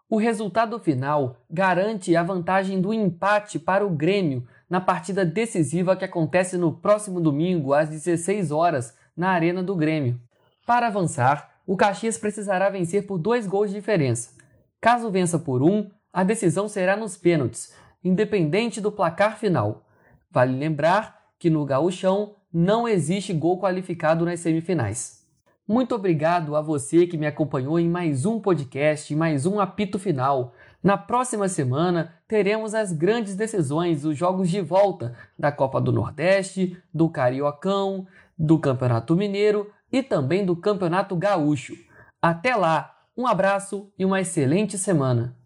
O 0.08 0.18
resultado 0.18 0.78
final 0.78 1.38
garante 1.50 2.15
a 2.15 2.22
vantagem 2.22 2.80
do 2.80 2.94
empate 2.94 3.58
para 3.58 3.84
o 3.84 3.89
Grêmio 3.89 4.46
na 4.70 4.80
partida 4.80 5.26
decisiva 5.26 5.96
que 5.96 6.06
acontece 6.06 6.60
no 6.60 6.72
próximo 6.72 7.20
domingo 7.20 7.74
às 7.74 7.89
16 7.89 8.52
horas 8.52 8.94
na 9.15 9.30
Arena 9.30 9.63
do 9.63 9.75
Grêmio. 9.75 10.19
Para 10.65 10.88
avançar, 10.88 11.62
o 11.65 11.78
Caxias 11.78 12.17
precisará 12.17 12.69
vencer 12.69 13.06
por 13.06 13.17
dois 13.17 13.47
gols 13.47 13.69
de 13.69 13.75
diferença. 13.75 14.32
Caso 14.82 15.10
vença 15.10 15.39
por 15.39 15.63
um, 15.63 15.89
a 16.13 16.23
decisão 16.23 16.67
será 16.67 16.95
nos 16.95 17.17
pênaltis, 17.17 17.73
independente 18.04 18.80
do 18.80 18.91
placar 18.91 19.38
final. 19.38 19.86
Vale 20.30 20.58
lembrar 20.58 21.23
que 21.39 21.49
no 21.49 21.65
gauchão 21.65 22.36
não 22.54 22.88
existe 22.88 23.34
gol 23.34 23.60
qualificado 23.60 24.25
nas 24.25 24.39
semifinais. 24.39 25.25
Muito 25.67 25.95
obrigado 25.95 26.56
a 26.56 26.62
você 26.62 27.08
que 27.08 27.17
me 27.17 27.25
acompanhou 27.25 27.80
em 27.80 27.89
mais 27.89 28.23
um 28.23 28.39
podcast, 28.39 29.15
mais 29.15 29.47
um 29.47 29.60
apito 29.60 29.97
final. 29.97 30.54
Na 30.84 30.95
próxima 30.95 31.49
semana 31.49 32.13
teremos 32.28 32.75
as 32.75 32.93
grandes 32.93 33.36
decisões, 33.36 34.06
os 34.06 34.15
jogos 34.15 34.49
de 34.51 34.62
volta 34.62 35.15
da 35.38 35.51
Copa 35.51 35.82
do 35.82 35.91
Nordeste, 35.91 36.78
do 36.93 37.10
Cariocão, 37.10 38.06
do 38.38 38.60
Campeonato 38.60 39.15
Mineiro 39.15 39.71
e 39.91 40.04
também 40.04 40.45
do 40.45 40.56
Campeonato 40.56 41.15
Gaúcho. 41.15 41.74
Até 42.21 42.56
lá, 42.56 42.95
um 43.15 43.28
abraço 43.28 43.91
e 43.98 44.06
uma 44.06 44.19
excelente 44.19 44.78
semana. 44.78 45.38